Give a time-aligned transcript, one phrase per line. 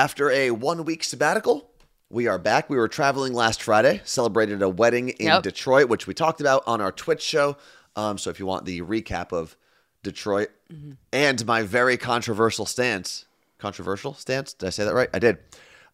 [0.00, 1.68] After a one week sabbatical,
[2.08, 2.70] we are back.
[2.70, 5.42] We were traveling last Friday, celebrated a wedding in Yep.
[5.42, 7.58] Detroit, which we talked about on our Twitch show.
[7.96, 9.58] Um, so if you want the recap of
[10.02, 10.92] Detroit Mm-hmm.
[11.12, 13.26] and my very controversial stance,
[13.58, 15.10] controversial stance, did I say that right?
[15.12, 15.36] I did.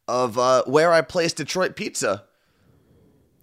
[0.07, 2.23] Of uh, where I placed Detroit pizza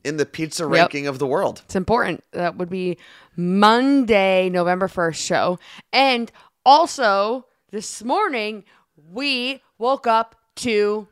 [0.05, 1.61] in the pizza ranking of the world.
[1.65, 2.23] It's important.
[2.31, 2.97] That would be
[3.35, 5.59] Monday, November 1st show.
[5.91, 6.31] And
[6.65, 8.63] also, this morning,
[9.11, 11.07] we woke up to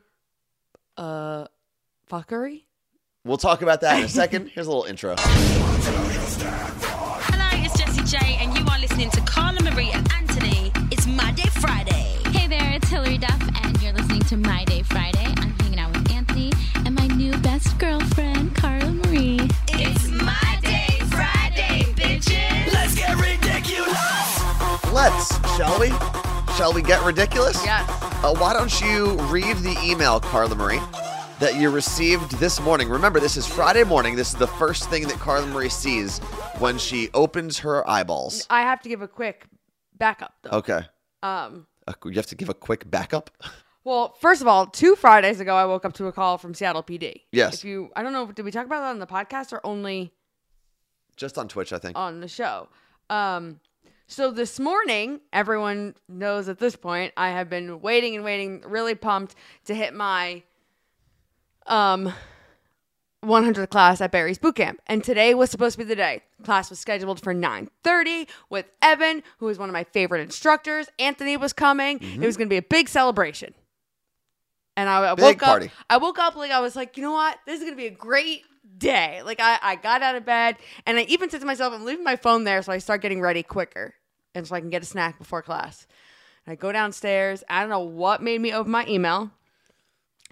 [0.96, 1.46] uh
[2.10, 2.64] fuckery.
[3.24, 4.48] We'll talk about that in a second.
[4.48, 5.14] Here's a little intro.
[7.24, 10.72] Hello, it's Jessie J, and you are listening to Carla Marie and Anthony.
[10.90, 12.18] It's My Day Friday.
[12.26, 15.32] Hey there, it's Hilary Duff, and you're listening to My Day Friday.
[15.38, 16.52] I'm hanging out with Anthony
[16.84, 19.38] and my new best girlfriend, Carla Marie.
[19.68, 22.72] It's My Day Friday, bitches.
[22.72, 24.92] Let's get ridiculous.
[24.92, 26.31] Let's, shall we?
[26.56, 27.56] Shall we get ridiculous?
[27.64, 27.88] Yes.
[28.22, 30.78] Uh, why don't you read the email, Carla Marie,
[31.40, 32.88] that you received this morning?
[32.88, 34.14] Remember, this is Friday morning.
[34.16, 36.18] This is the first thing that Carla Marie sees
[36.58, 38.46] when she opens her eyeballs.
[38.50, 39.46] I have to give a quick
[39.98, 40.58] backup though.
[40.58, 40.80] Okay.
[41.22, 43.30] Um Uh, you have to give a quick backup.
[43.84, 46.82] well, first of all, two Fridays ago I woke up to a call from Seattle
[46.82, 47.22] PD.
[47.32, 47.54] Yes.
[47.54, 50.12] If you I don't know, did we talk about that on the podcast or only
[51.16, 51.96] Just on Twitch, I think.
[51.98, 52.68] on the show.
[53.10, 53.58] Um,
[54.12, 58.94] so this morning, everyone knows at this point, I have been waiting and waiting, really
[58.94, 60.42] pumped to hit my
[61.66, 62.12] um
[63.24, 64.80] 100th class at Barry's boot camp.
[64.88, 66.22] And today was supposed to be the day.
[66.42, 70.88] Class was scheduled for 9:30 with Evan, who is one of my favorite instructors.
[70.98, 71.98] Anthony was coming.
[72.02, 73.54] It was going to be a big celebration.
[74.76, 75.66] And I, I woke party.
[75.66, 75.72] up.
[75.88, 77.38] I woke up like I was like, you know what?
[77.46, 78.42] This is gonna be a great
[78.78, 79.22] day.
[79.22, 80.56] Like I, I got out of bed
[80.86, 83.20] and I even said to myself, I'm leaving my phone there so I start getting
[83.20, 83.94] ready quicker.
[84.34, 85.86] And so I can get a snack before class.
[86.46, 87.44] And I go downstairs.
[87.48, 89.30] I don't know what made me open my email.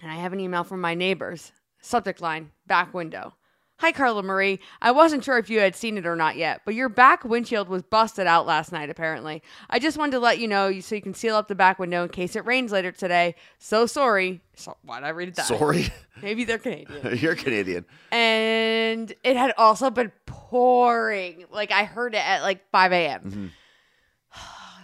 [0.01, 1.51] And I have an email from my neighbors.
[1.81, 3.33] Subject line, back window.
[3.77, 4.59] Hi, Carla Marie.
[4.79, 7.67] I wasn't sure if you had seen it or not yet, but your back windshield
[7.67, 9.41] was busted out last night, apparently.
[9.71, 12.03] I just wanted to let you know so you can seal up the back window
[12.03, 13.33] in case it rains later today.
[13.57, 14.41] So sorry.
[14.55, 15.47] So, why'd I read it that?
[15.47, 15.91] Sorry.
[16.21, 17.17] Maybe they're Canadian.
[17.17, 17.85] You're Canadian.
[18.11, 21.45] and it had also been pouring.
[21.51, 23.21] Like, I heard it at like 5 a.m.
[23.21, 23.47] Mm-hmm.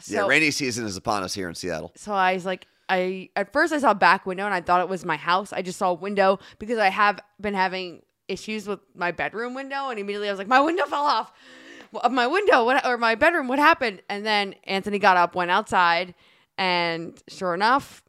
[0.07, 1.91] So, yeah, rainy season is upon us here in Seattle.
[1.95, 4.81] so I was like, I at first I saw a back window and I thought
[4.81, 5.51] it was my house.
[5.51, 9.90] I just saw a window because I have been having issues with my bedroom window,
[9.90, 11.34] and immediately I was like, my window fell off
[12.03, 13.47] of my window, what or my bedroom.
[13.47, 14.01] What happened?
[14.09, 16.16] And then Anthony got up, went outside,
[16.57, 18.03] and sure enough,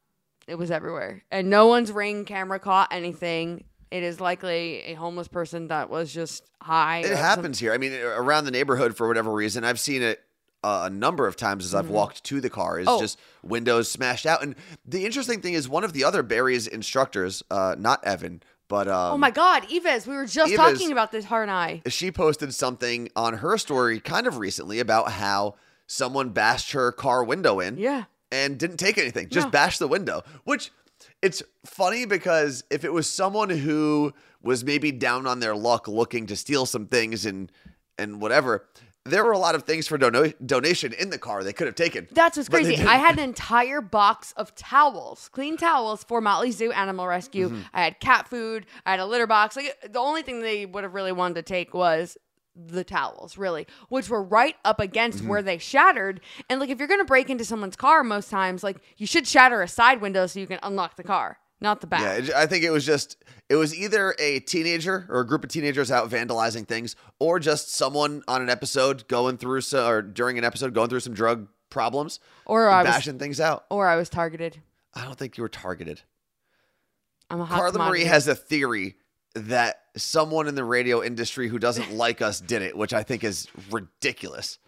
[0.47, 1.23] it was everywhere.
[1.31, 3.65] And no one's ring camera caught anything.
[3.91, 6.99] It is likely a homeless person that was just high.
[6.99, 7.73] It happens here.
[7.73, 10.21] I mean, around the neighborhood for whatever reason, I've seen it
[10.65, 12.79] a number of times as I've walked to the car.
[12.81, 13.01] Is Oh.
[13.01, 14.43] just windows smashed out.
[14.43, 14.55] And
[14.85, 19.15] the interesting thing is, one of the other Barry's instructors, uh, not Evan, but um,
[19.15, 20.07] Oh my God, Yves!
[20.07, 21.83] We were just talking about this, her and I.
[21.89, 25.55] she posted something on her story kind of recently about how
[25.87, 28.05] someone bashed her car window in Yeah.
[28.31, 29.51] and didn't take anything, just No.
[29.51, 30.23] bashed the window.
[30.45, 30.71] Which
[31.23, 36.27] it's funny because if it was someone who was maybe down on their luck looking
[36.27, 37.51] to steal some things and
[38.01, 38.65] and whatever,
[39.11, 41.75] there were a lot of things for dono- donation in the car they could have
[41.77, 42.09] taken.
[42.13, 42.77] That's what's crazy.
[42.77, 47.49] I had an entire box of towels, clean towels for Motley Zoo Animal Rescue.
[47.49, 47.61] Mm-hmm.
[47.75, 48.67] I had cat food.
[48.87, 49.57] I had a litter box.
[49.57, 52.17] Like the only thing they would have really wanted to take was
[52.57, 55.29] the towels, really, which were right up against Mm-hmm.
[55.29, 56.21] where they shattered.
[56.51, 59.63] And like, if you're gonna break into someone's car, most times, like you should shatter
[59.63, 62.25] a side window so you can unlock the car, not the back.
[62.25, 63.17] Yeah, I think it was just
[63.49, 67.73] it was either a teenager or a group of teenagers out vandalizing things, or just
[67.75, 71.49] someone on an episode going through so, or during an episode going through some drug
[71.71, 73.65] problems Or I was, bashing things out.
[73.71, 74.61] or I was targeted.
[74.95, 76.01] I don't think you were targeted.
[77.31, 77.99] I'm a hot Carla commodity.
[78.05, 78.97] Marie has a theory
[79.35, 83.23] that someone in the radio industry who doesn't like us did it, which I think
[83.25, 84.59] is ridiculous.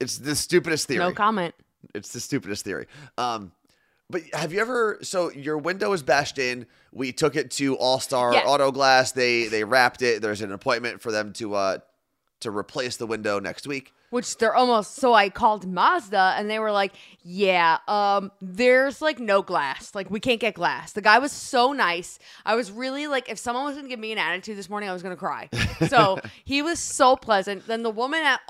[0.00, 0.98] It's the stupidest theory.
[1.04, 1.54] no comment.
[1.94, 2.86] It's the stupidest theory.
[3.16, 3.52] Um,
[4.10, 4.98] but have you ever?
[5.02, 6.66] So your window is bashed in.
[6.92, 8.32] We took it to All Star.
[8.46, 9.12] Auto Glass.
[9.12, 10.22] They they wrapped it.
[10.22, 11.78] There's an appointment for them to uh
[12.40, 13.92] to replace the window next week.
[14.10, 16.92] which they're almost so I called Mazda and they were like,
[17.22, 19.94] "Yeah, um there's like no glass.
[19.94, 22.18] Like we can't get glass." The guy was so nice.
[22.46, 24.88] I was really like if someone was going to give me an attitude this morning,
[24.88, 25.50] I was going to cry.
[25.88, 27.66] So, he was so pleasant.
[27.66, 28.40] Then the woman at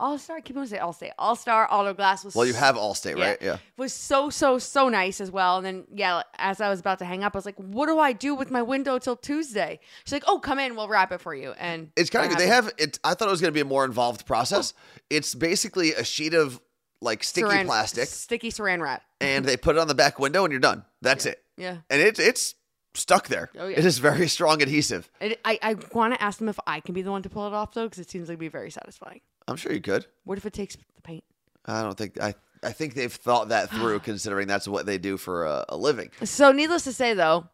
[0.00, 1.10] All-Star, I keep on saying All-Star.
[1.18, 3.38] All-Star Auto Glass was Well, you have Allstate, right?
[3.40, 3.58] Yeah.
[3.76, 5.58] was so so so nice as well.
[5.58, 7.98] And then yeah, as I was about to hang up, I was like, "What do
[7.98, 11.20] I do with my window till Tuesday?" She's like, "Oh, come in, we'll wrap it
[11.20, 12.72] for you." And It's kind of they happened.
[12.78, 12.98] have it.
[13.04, 14.74] I thought it was going to be a more involved process.
[14.76, 15.00] Oh.
[15.10, 16.60] It's basically a sheet of
[17.02, 19.02] like sticky Saran- plastic, sticky saran wrap.
[19.20, 20.84] and they put it on the back window, and you're done.
[21.02, 21.42] That's it.
[21.56, 21.78] Yeah.
[21.88, 22.54] And it's it's
[22.94, 23.50] stuck there.
[23.58, 23.78] Oh, yeah.
[23.78, 25.10] It is very strong adhesive.
[25.20, 27.46] It, I I want to ask them if I can be the one to pull
[27.46, 29.20] it off though, because it seems like it'd be very satisfying.
[29.50, 30.06] I'm sure you could.
[30.24, 31.24] What if it takes the paint?
[31.66, 32.34] I don't think I.
[32.62, 36.10] I think they've thought that through, considering that's what they do for a, a living.
[36.24, 37.48] So, needless to say, though,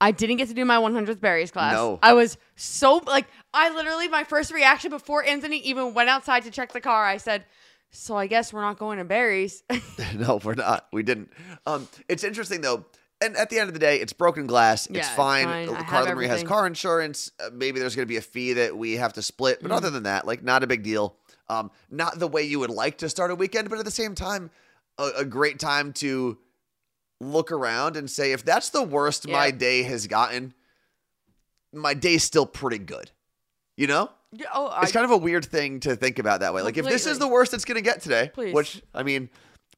[0.00, 1.72] I didn't get to do my 100th Barry's class.
[1.72, 1.98] No.
[2.02, 6.50] I was so like, I literally my first reaction before Anthony even went outside to
[6.50, 7.44] check the car, I said,
[7.90, 9.62] "So I guess we're not going to Barry's."
[10.14, 10.86] no, we're not.
[10.92, 11.32] We didn't.
[11.66, 12.84] Um, it's interesting though.
[13.22, 14.88] And at the end of the day, it's broken glass.
[14.90, 15.44] Yeah, it's it's fine.
[15.44, 15.68] fine.
[15.68, 17.30] I have Carla Marie has car insurance.
[17.38, 19.62] Uh, maybe there's going to be a fee that we have to split.
[19.62, 19.76] But Mm.
[19.76, 21.14] other than that, like, not a big deal.
[21.48, 24.14] Um, not the way you would like to start a weekend, but at the same
[24.14, 24.50] time,
[24.98, 26.38] a, a great time to
[27.20, 30.54] look around and say, if that's the worst my day has gotten,
[31.72, 33.10] my day's still pretty good.
[33.76, 34.10] You know?
[34.32, 36.62] Yeah, oh, I, It's kind of a weird thing to think about that way.
[36.62, 38.54] Like, if this is the worst it's going to get today, Please.
[38.54, 39.28] which, I mean,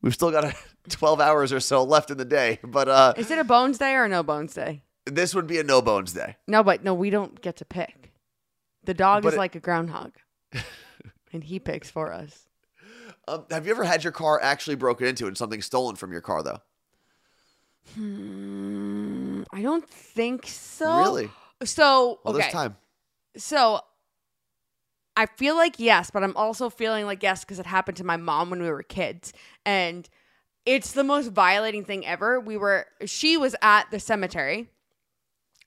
[0.00, 0.54] we've still got
[0.88, 3.94] 12 hours or so left in the day, but uh, is it a bones day
[3.94, 4.82] or a no bones day?
[5.06, 6.36] this would be a no bones day.
[6.48, 8.12] No, but no, we don't get to pick.
[8.84, 10.12] The dog But is it- like a groundhog,
[11.34, 12.48] and he picks for us.
[13.28, 16.20] Um, have you ever had your car actually broken into and something stolen from your
[16.22, 16.60] car, though?
[17.98, 20.96] Mm, I don't think so.
[20.96, 21.30] Really?
[21.64, 22.42] So Well, okay.
[22.42, 22.76] there's time.
[23.36, 23.80] So
[25.16, 28.16] I feel like yes, but I'm also feeling like yes because it happened to my
[28.16, 29.32] mom when we were kids.
[29.64, 30.08] And
[30.66, 32.40] it's the most violating thing ever.
[32.40, 34.68] We were she was at the cemetery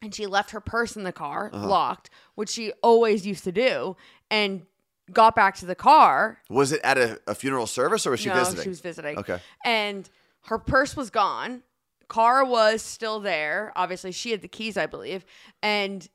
[0.01, 1.67] and she left her purse in the car Uh-huh.
[1.67, 3.95] locked, which she always used to do,
[4.29, 4.65] and
[5.11, 6.39] got back to the car.
[6.49, 8.63] Was it at a, a funeral service or was she no, visiting?
[8.63, 9.17] she was visiting.
[9.17, 9.39] Okay.
[9.63, 10.09] And
[10.45, 11.63] her purse was gone.
[12.07, 13.73] Car was still there.
[13.75, 15.25] Obviously, she had the keys, I believe.
[15.61, 16.07] And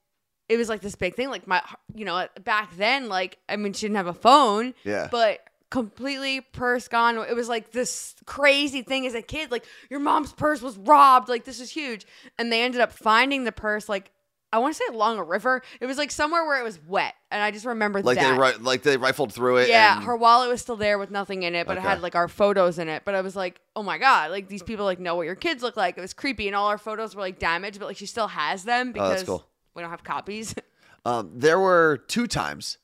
[0.48, 1.28] it was like this big thing.
[1.28, 1.62] Like my,
[1.94, 4.74] you know, back then, like I mean, she didn't have a phone.
[4.84, 5.08] Yeah.
[5.10, 5.40] But
[5.70, 7.16] completely purse gone.
[7.18, 9.50] It was like this crazy thing as a kid.
[9.50, 11.28] Like your mom's purse was robbed.
[11.30, 12.06] Like this is huge.
[12.38, 13.88] And they ended up finding the purse.
[13.88, 14.10] Like
[14.52, 15.62] I want to say along a river.
[15.80, 17.14] It was like somewhere where it was wet.
[17.30, 18.34] And I just remember Like that.
[18.34, 19.68] they ri- like they rifled through it.
[19.68, 22.14] Yeah, and- her wallet was still there with nothing in it, but it had like
[22.14, 23.02] our photos in it.
[23.06, 25.62] But I was like, oh my god, like these people like know what your kids
[25.62, 25.96] look like.
[25.96, 28.64] It was creepy, and all our photos were like damaged, but like she still has
[28.64, 29.46] them Oh, because that's cool.
[29.74, 30.54] we don't have copies.
[31.04, 32.78] Um, there were two times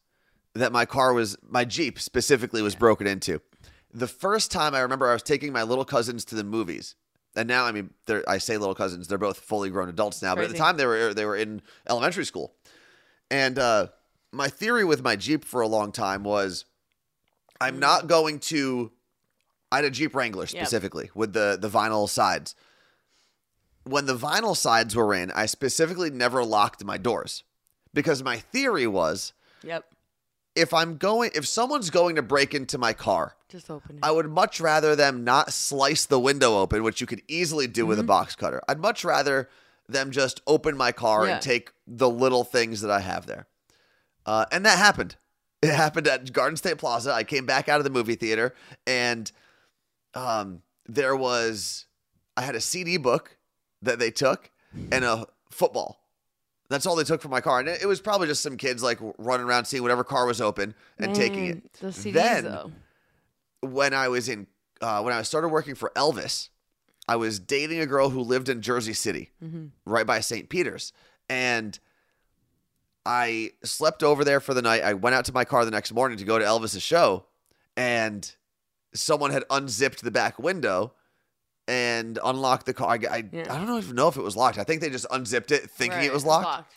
[0.55, 3.41] that my car was, my Jeep specifically, was broken into.
[3.95, 6.97] The first time I remember I was taking my little cousins to the movies.
[7.37, 10.35] And now, I mean, they're, I say little cousins, they're both fully grown adults now.
[10.35, 12.55] But at the time, they were they were in elementary school.
[13.31, 13.89] And uh,
[14.33, 16.65] my theory with my Jeep for a long time was,
[17.61, 18.93] I'm not going to.
[19.71, 20.49] I had a Jeep Wrangler Yep.
[20.51, 22.55] specifically with the the vinyl sides.
[23.85, 27.45] When the vinyl sides were in, I specifically never locked my doors
[27.95, 29.33] because my theory was
[29.63, 29.85] yep,
[30.55, 34.05] if I'm going if someone's going to break into my car, just open it.
[34.05, 37.83] I would much rather them not slice the window open, which you could easily do
[37.83, 37.89] Mm-hmm.
[37.89, 38.63] with a box cutter.
[38.69, 39.49] I'd much rather
[39.89, 41.35] them just open my car Yeah.
[41.35, 43.47] and take the little things that I have there.
[44.27, 45.17] Uh, and that happened.
[45.63, 47.13] It happened at Garden State Plaza.
[47.13, 48.55] I came back out of the movie theater
[48.87, 49.31] and
[50.15, 51.87] um, there was,
[52.37, 53.39] I had a CD book
[53.83, 54.51] that they took
[54.93, 55.99] and a football.
[56.69, 57.61] That's all they took from my car.
[57.61, 60.75] And it was probably just some kids like running around seeing whatever car was open
[60.99, 61.73] and taking it.
[61.81, 62.73] The CDs Then- though.
[63.61, 64.47] When I was in
[64.81, 66.49] uh, when I started working for Elvis,
[67.09, 69.31] I was dating a girl who lived in Jersey City,
[69.85, 70.49] right by St.
[70.49, 70.93] Peter's,
[71.29, 71.79] and
[73.05, 74.83] I slept over there for the night.
[74.83, 77.25] I went out to my car the next morning to go to Elvis's show,
[77.77, 78.31] and
[78.95, 80.93] someone had unzipped the back window
[81.67, 82.91] and unlocked the car.
[82.91, 83.53] I, I, Yeah.
[83.53, 84.59] I don't even know if it was locked.
[84.59, 86.75] I think they just unzipped it thinking Right, it was it's locked,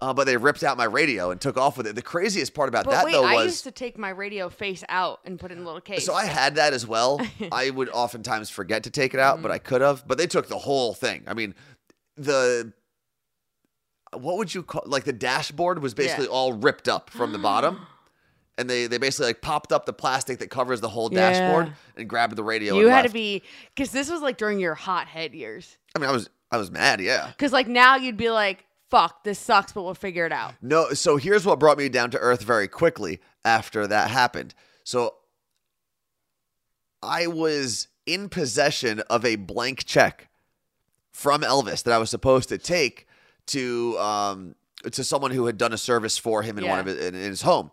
[0.00, 1.96] Uh, but they ripped out my radio and took off with it.
[1.96, 4.48] The craziest part about But that wait, though was I used to take my radio
[4.48, 6.06] face out and put it in a little case.
[6.06, 7.20] so I had that as well.
[7.52, 9.42] I would oftentimes forget to take it out, Mm-hmm.
[9.42, 10.06] but I could have.
[10.06, 11.24] But they took the whole thing.
[11.26, 11.52] I mean,
[12.16, 12.72] the
[14.16, 16.30] what would you call like the dashboard was basically Yeah.
[16.30, 17.86] all ripped up from the bottom.
[18.60, 21.30] And they, they basically like popped up the plastic that covers the whole Yeah.
[21.30, 22.74] dashboard and grabbed the radio.
[22.76, 25.78] you had to be because this was like during your hot head years.
[25.94, 27.00] I mean, I was I was mad.
[27.00, 27.28] Yeah.
[27.28, 30.54] Because like now you'd be like, "Fuck, this sucks," but we'll figure it out.
[30.62, 34.54] No, so here's what brought me down to earth very quickly after that happened.
[34.84, 35.14] So
[37.02, 40.28] I was in possession of a blank check
[41.12, 43.06] from Elvis that I was supposed to take
[43.48, 44.54] to um
[44.92, 47.20] to someone who had done a service for him in one of his, in, in
[47.22, 47.70] his home.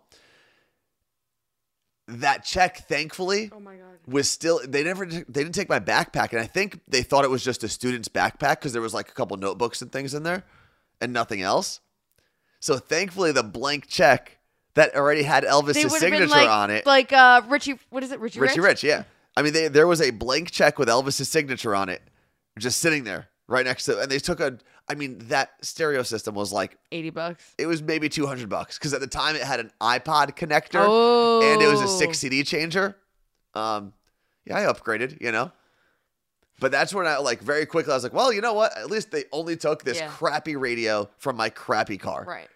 [2.08, 3.98] That check, thankfully, Oh my god.
[4.06, 7.30] was still they never they didn't take my backpack and i think they thought it
[7.30, 10.22] was just a student's backpack because there was like a couple notebooks and things in
[10.22, 10.44] there
[11.00, 11.80] and nothing else
[12.60, 14.38] so thankfully the blank check
[14.74, 17.78] that already had elvis's signature like, on it like uh Richie.
[17.90, 18.40] What is it, Richie?
[18.40, 18.82] richie Rich?
[18.82, 19.04] rich yeah
[19.38, 22.00] I mean, they, there was a blank check with Elvis's signature on it,
[22.58, 24.56] just sitting there right next to, and they took a.
[24.88, 27.54] I mean, that stereo system was like 80 bucks.
[27.58, 30.82] it was maybe two hundred bucks because at the time it had an iPod connector
[30.88, 31.42] Oh.
[31.42, 32.96] and it was a six CD changer.
[33.52, 33.92] Um,
[34.46, 35.52] yeah, I upgraded, you know.
[36.58, 38.76] But that's when I like very quickly I was like, well, you know what?
[38.76, 40.08] At least they only took this Yeah.
[40.08, 42.24] crappy radio from my crappy car.
[42.26, 42.48] Right.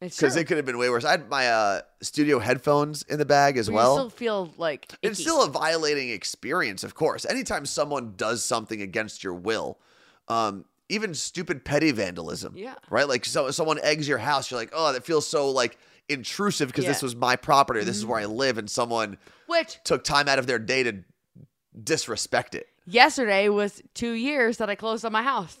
[0.00, 1.04] Because it could have been way worse.
[1.04, 3.94] I had my uh, studio headphones in the bag as But well.
[3.94, 7.24] still feel like it's still a violating experience, of course.
[7.24, 9.78] Anytime someone does something against your will,
[10.26, 12.74] um, even stupid petty vandalism, Yeah.
[12.90, 13.06] right?
[13.08, 16.84] Like so, someone eggs your house, you're like, oh, that feels so like intrusive because
[16.84, 16.98] this Yeah.
[16.98, 17.06] Mm-hmm.
[17.06, 20.48] was my property, this is where I live, and someone Which took time out of
[20.48, 21.04] their day to
[21.80, 22.68] disrespect it.
[22.86, 25.56] Yesterday was two years that I closed on my house.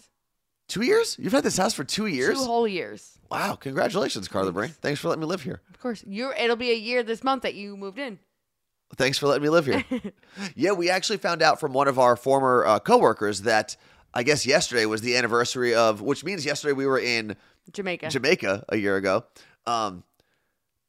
[0.68, 1.16] Two years?
[1.18, 2.38] You've had this house for two years?
[2.38, 3.18] Two whole years.
[3.30, 3.56] wow!
[3.56, 4.68] Congratulations, Carla Bray.
[4.68, 5.60] Thanks for letting me live here.
[5.68, 6.32] Of course, you.
[6.32, 8.18] It'll be a year this month that you moved in.
[8.96, 9.84] Thanks for letting me live here.
[10.54, 13.76] yeah, we actually found out from one of our former uh, coworkers that
[14.14, 17.36] I guess yesterday was the anniversary of, which means yesterday we were in
[17.72, 18.10] Jamaica.
[18.10, 19.24] Jamaica a year ago.
[19.66, 20.04] Um,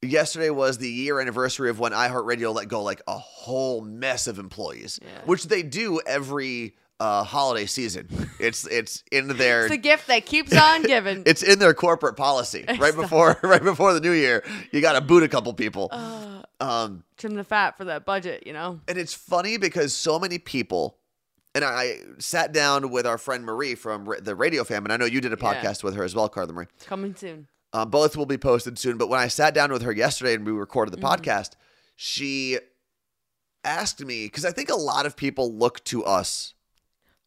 [0.03, 4.39] yesterday was the year anniversary of when iHeartRadio let go like a whole mess of
[4.39, 5.07] employees, Yeah.
[5.25, 8.07] which they do every uh, holiday season.
[8.39, 11.24] It's it's in their it's a gift that keeps on giving.
[11.25, 12.65] it's in their corporate policy.
[12.77, 15.88] Right before right before the new year, you got to boot a couple people.
[15.91, 18.79] Uh, Um, trim the fat for that budget, you know.
[18.88, 20.98] and it's funny because so many people
[21.55, 25.05] and I sat down with our friend Marie from the Radio Fam, and I know
[25.05, 25.53] you did a Yeah.
[25.53, 26.65] podcast with her as well, Carla Marie.
[26.86, 27.48] Coming soon.
[27.75, 28.98] Um, both will be posted soon.
[28.98, 31.24] But when I sat down with her yesterday and we recorded the Mm-hmm.
[31.24, 31.51] podcast,
[31.96, 32.60] she
[33.63, 36.53] asked me because I think a lot of people look to us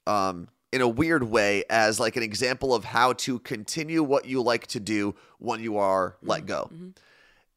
[0.07, 4.41] um, in a weird way as like an example of how to continue what you
[4.43, 6.47] like to do when you are let Mm-hmm.
[6.47, 6.71] go.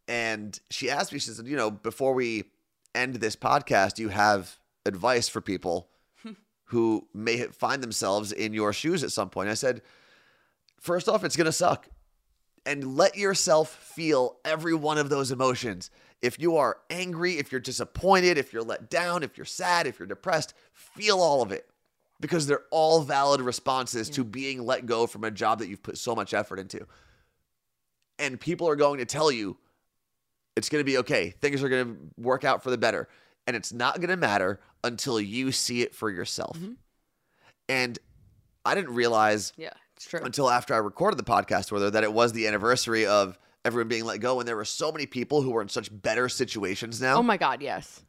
[0.07, 2.45] And she asked me, she said, you know, before we
[2.95, 5.89] end this podcast, you have advice for people
[6.65, 9.49] who may find themselves in your shoes at some point?
[9.49, 9.83] I said,
[10.79, 11.87] first off, it's going to suck
[12.69, 15.89] and let yourself feel every one of those emotions.
[16.21, 19.97] If you are angry, if you're disappointed, if you're let down, if you're sad, if
[19.97, 21.67] you're depressed, feel all of it
[22.19, 25.97] because they're all valid responses to being let go from a job that you've put
[25.97, 26.85] so much effort into.
[28.19, 29.57] And people are going to tell you
[30.55, 31.31] it's going to be okay.
[31.31, 33.07] Things are going to work out for the better.
[33.47, 36.55] And it's not going to matter until you see it for yourself.
[36.55, 36.73] Mm-hmm.
[37.67, 37.97] And
[38.63, 40.21] I didn't realize Yeah, it's true.
[40.23, 43.89] until after I recorded the podcast with her that it was the anniversary of everyone
[43.89, 47.01] being let go, and there were so many people who were in such better situations
[47.01, 48.01] now, Oh my God, yes.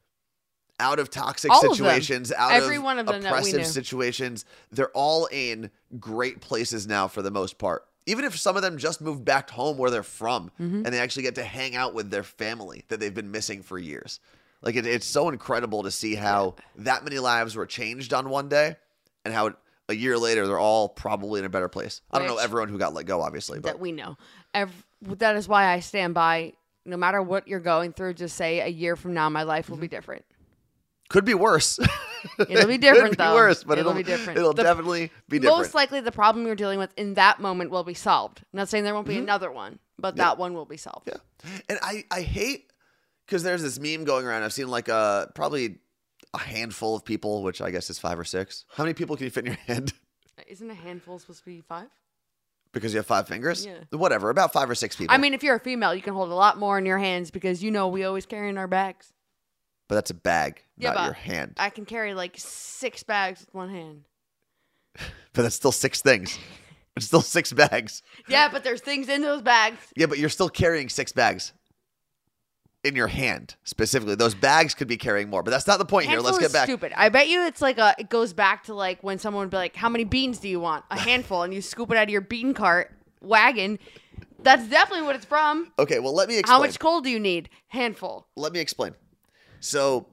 [0.78, 4.44] out of toxic All of situations, out Every of one of them oppressive situations.
[4.70, 7.85] They're all in great places now for the most part.
[8.06, 10.76] Even if some of them just moved back home where they're from, Mm-hmm.
[10.85, 13.76] and they actually get to hang out with their family that they've been missing for
[13.78, 14.20] years.
[14.62, 18.49] Like it, it's so incredible to see how that many lives were changed on one
[18.49, 18.76] day,
[19.25, 19.54] and how
[19.90, 22.00] a year later they're all probably in a better place.
[22.11, 24.16] I don't know everyone who got let go, obviously, but that we know.
[24.54, 26.54] Ev- that is why I stand by.
[26.87, 29.76] No matter what you're going through, just say a year from now, my life will
[29.76, 30.25] be different.
[31.11, 31.78] Could be worse.
[32.38, 33.35] It'll be different, be though.
[33.35, 34.38] worse, but It'll it'll, be different.
[34.38, 35.59] It'll The- definitely be different.
[35.59, 38.40] Most likely, the problem you're dealing with in that moment will be solved.
[38.52, 39.16] I'm not saying there won't Mm-hmm.
[39.18, 41.09] be another one, but that one will be solved.
[41.09, 41.50] yeah.
[41.68, 42.70] And I, I hate
[43.26, 44.42] because there's this meme going around.
[44.42, 45.78] I've seen like uh probably
[46.35, 48.65] a handful of people, which I guess is five or six.
[48.77, 49.93] How many people can you fit in your hand?
[50.47, 51.89] Isn't a handful supposed to be five?
[52.73, 53.67] because you have five fingers?
[53.67, 53.79] Yeah.
[53.91, 55.15] Whatever, about five or six people.
[55.15, 57.31] I mean, if you're a female, you can hold a lot more in your hands
[57.31, 59.13] because you know we always carry in our bags.
[59.89, 61.55] but that's a bag, Yeah, not but your hand.
[61.57, 64.05] I can carry like six bags with one hand.
[65.33, 66.39] but that's still six things.
[66.97, 68.03] It's still six bags.
[68.29, 69.79] Yeah, but there's things in those bags.
[69.97, 71.53] Yeah, but you're still carrying six bags
[72.85, 74.15] in your hand specifically.
[74.15, 76.21] Those bags could be carrying more, but that's not the point here.
[76.21, 76.65] Let's get back.
[76.65, 76.93] Stupid.
[76.97, 77.95] I bet you it's like a.
[77.99, 80.61] It goes back to like when someone would be like, "How many beans do you
[80.61, 83.79] want?" A handful, and you scoop it out of your bean cart wagon.
[84.43, 85.71] That's definitely what it's from.
[85.79, 86.57] Okay, well let me explain.
[86.57, 87.51] How much coal do you need?
[87.69, 88.27] Handful.
[88.37, 88.95] let me explain.
[89.61, 90.07] So,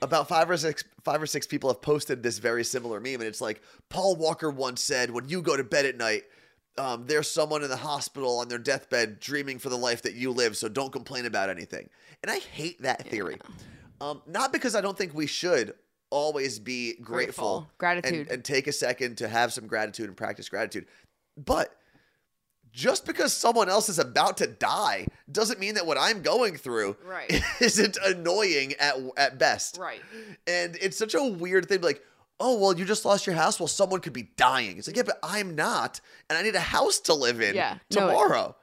[0.00, 3.24] about five or six, five or six people have posted this very similar meme, and
[3.24, 6.24] it's like Paul Walker once said, "When you go to bed at night,
[6.78, 10.30] um, there's someone in the hospital on their deathbed dreaming for the life that you
[10.30, 10.56] live.
[10.56, 11.88] So don't complain about anything."
[12.22, 13.38] And I hate that theory,
[14.00, 15.74] um, not because I don't think we should
[16.10, 17.70] always be grateful, Grateful.
[17.78, 18.14] Gratitude.
[18.20, 20.86] and, and take a second to have some gratitude and practice gratitude,
[21.36, 21.74] but
[22.70, 26.96] just because someone else is about to die doesn't mean that what I'm going through
[27.04, 27.42] Right.
[27.60, 29.76] isn't annoying at at best.
[29.78, 30.00] Right.
[30.46, 32.02] And it's such a weird thing, like,
[32.40, 33.60] oh well, you just lost your house.
[33.60, 34.78] Well, someone could be dying.
[34.78, 37.78] It's like, yeah, but I'm not, and I need a house to live in Yeah.
[37.94, 38.56] No, it- tomorrow.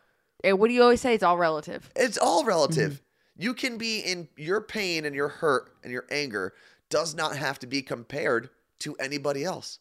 [0.44, 1.14] Eh, what do you always say?
[1.14, 1.90] It's all relative.
[1.96, 2.94] it's all relative.
[2.94, 3.42] Mm-hmm.
[3.42, 6.54] You can be in your pain and your hurt and your anger
[6.90, 8.50] does not have to be compared
[8.80, 9.80] to anybody else.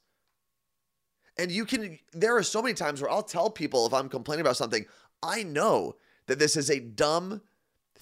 [1.37, 4.41] And you can, there are so many times where I'll tell people if I'm complaining
[4.41, 4.85] about something,
[5.23, 7.41] I know that this is a dumb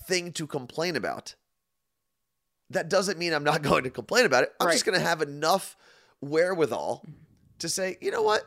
[0.07, 1.35] thing to complain about.
[2.71, 4.53] That doesn't mean I'm not going to complain about it.
[4.61, 5.77] I'm just going to have enough
[6.21, 7.05] wherewithal
[7.61, 8.43] to say, you know what?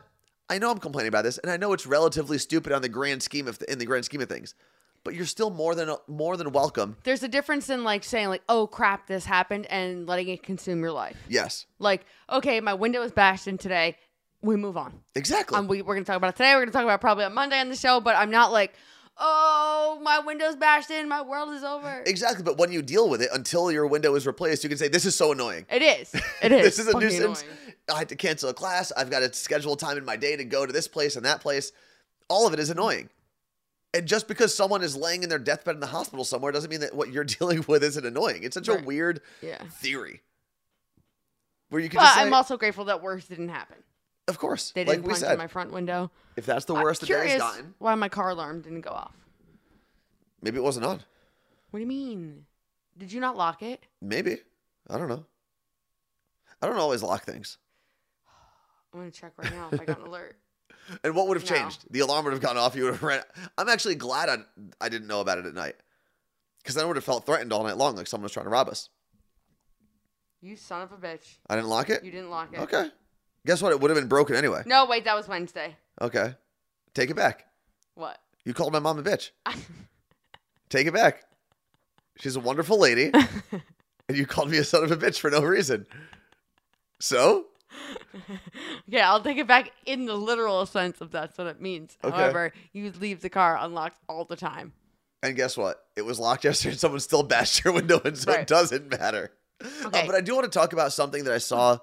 [0.48, 3.22] I know I'm complaining about this, and I know it's relatively stupid on the grand
[3.22, 4.56] scheme of in the grand scheme of things,
[5.04, 6.96] but you're still more than more than welcome.
[7.04, 10.80] There's a difference in like saying like, "Oh crap, this happened," and letting it consume
[10.80, 11.16] your life.
[11.28, 13.96] Yes, Like, okay, my window was bashed in today.
[14.42, 15.00] We move on.
[15.14, 15.56] exactly.
[15.56, 16.52] Um, we, we're gonna talk about it today.
[16.56, 18.00] We're gonna talk about it probably on Monday on the show.
[18.00, 18.74] But I'm not like,
[19.20, 21.08] oh, my window's bashed in.
[21.08, 22.02] My world is over.
[22.06, 22.42] exactly.
[22.42, 25.04] But when you deal with it until your window is replaced, you can say, "This
[25.04, 25.66] is so annoying.
[25.70, 26.12] It is.
[26.42, 26.62] It is.
[26.64, 27.42] this is a fucking nuisance.
[27.42, 27.74] annoying.
[27.94, 28.90] I had to cancel a class.
[28.96, 31.40] I've got to schedule time in my day to go to this place and that
[31.40, 31.70] place.
[32.28, 33.10] All of it is annoying.
[33.92, 36.80] And just because someone is laying in their deathbed in the hospital somewhere doesn't mean
[36.80, 38.42] that what you're dealing with isn't annoying.
[38.44, 39.58] It's such a weird Yeah.
[39.80, 40.22] theory.
[41.70, 43.76] Where you can But just say, I'm also grateful that worse didn't happen.
[44.30, 46.10] Of course, They didn't we punch said, in my front window.
[46.36, 49.14] if that's the I'm worst the day's gotten, why my car alarm didn't go off.
[50.40, 51.02] maybe it wasn't on.
[51.70, 52.46] What do you mean?
[52.96, 53.86] Did you not lock it?
[54.00, 54.38] Maybe.
[54.88, 55.26] I don't know.
[56.62, 57.58] I don't always lock things.
[58.94, 60.36] I'm gonna check right now if I got an alert.
[61.04, 61.56] And what would have No.
[61.56, 61.84] changed?
[61.90, 62.74] The alarm would have gone off.
[62.74, 63.22] You would have ran.
[63.56, 64.38] I'm actually glad I,
[64.80, 65.76] I didn't know about it at night.
[66.58, 68.50] Because then I would have felt threatened all night long, like someone was trying to
[68.50, 68.88] rob us.
[70.40, 71.36] You son of a bitch.
[71.48, 72.02] I didn't lock it?
[72.02, 72.58] You didn't lock it.
[72.60, 72.88] Okay.
[73.46, 73.72] Guess what?
[73.72, 74.62] It would have been broken anyway.
[74.66, 75.76] No, wait, that was Wednesday.
[76.00, 76.34] Okay.
[76.94, 77.46] Take it back.
[77.94, 78.18] What?
[78.44, 79.30] You called my mom a bitch.
[80.68, 81.22] Take it back.
[82.20, 83.10] She's a wonderful lady.
[84.08, 85.86] and you called me a son of a bitch for no reason.
[87.00, 87.46] So?
[88.86, 91.96] Yeah, I'll take it back in the literal sense of that's what it means.
[92.04, 92.14] Okay.
[92.14, 94.72] However, you leave the car unlocked all the time.
[95.22, 95.82] And guess what?
[95.96, 99.32] It was locked yesterday and someone still bashed your window and so it doesn't matter.
[99.62, 100.06] Uh, Okay.
[100.06, 101.78] but I do want to talk about something that I saw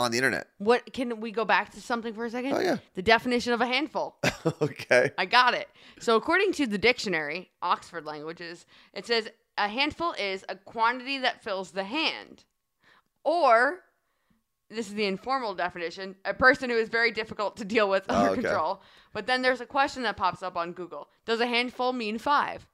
[0.00, 0.48] on the internet.
[0.58, 2.52] What can we go back to something for a second?
[2.54, 2.78] Oh, yeah.
[2.94, 4.16] The definition of a handful.
[4.62, 5.10] okay.
[5.18, 5.68] I got it.
[5.98, 11.42] So, according to the dictionary, Oxford Languages, it says a handful is a quantity that
[11.42, 12.44] fills the hand.
[13.24, 13.80] Or,
[14.70, 18.28] this is the informal definition, a person who is very difficult to deal with Oh,
[18.30, 18.40] okay.
[18.40, 18.82] control.
[19.12, 22.66] But then there's a question that pops up on Google Does a handful mean five?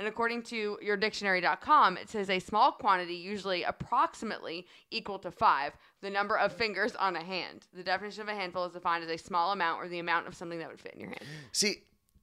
[0.00, 6.08] And according to yourdictionary.com, it says a small quantity, usually approximately equal to five, the
[6.08, 7.66] number of fingers on a hand.
[7.74, 10.34] The definition of a handful is defined as a small amount or the amount of
[10.34, 11.20] something that would fit in your hand.
[11.52, 11.82] See,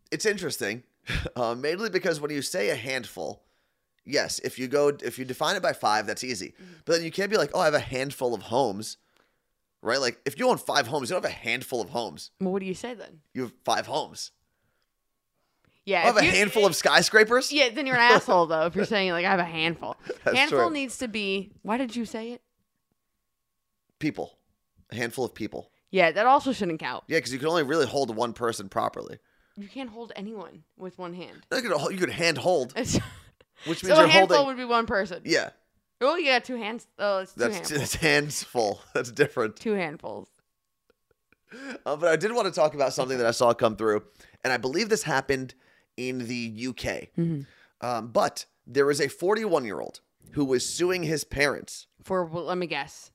[0.10, 0.82] it's interesting,
[1.36, 3.44] uh, mainly because when you say a handful,
[4.04, 6.56] yes, if you go, if you define it by five, that's easy.
[6.86, 8.98] But then you can't be like, oh, I have a handful of homes,
[9.84, 10.02] right?
[10.02, 12.32] Like if you own five homes, you don't have a handful of homes.
[12.42, 13.20] Well, what do you say then?
[13.36, 14.32] You have five homes.
[15.88, 17.50] Yeah, I have a you- handful of skyscrapers.
[17.52, 18.66] Yeah, then you're an asshole though.
[18.66, 19.96] If you're saying like I have a handful,
[20.26, 20.70] That's handful true.
[20.72, 21.54] needs to be.
[21.62, 22.42] Why did you say it?
[24.00, 24.38] People,
[24.92, 25.72] a handful of people.
[25.90, 27.06] Yeah, that also shouldn't count.
[27.08, 29.18] Yeah, because you can only really hold one person properly.
[29.56, 31.46] You can't hold anyone with one hand.
[31.52, 33.00] You could, you could hand hold, which so
[33.66, 34.48] means a you're handful holding.
[34.48, 35.22] would be one person.
[35.26, 35.50] yeah,
[36.02, 36.86] Oh, you got two hands.
[37.00, 37.80] Oh, it's two that's handfuls.
[37.80, 38.82] that's hands full.
[38.94, 39.56] That's different.
[39.56, 40.28] Two handfuls.
[41.86, 44.04] Uh, but I did want to talk about something that I saw come through,
[44.44, 45.56] and I believe this happened
[45.98, 47.10] in the UK.
[47.82, 50.00] Um, but there is a 41 year old
[50.32, 51.88] who was suing his parents.
[52.04, 53.12] For well, let me guess,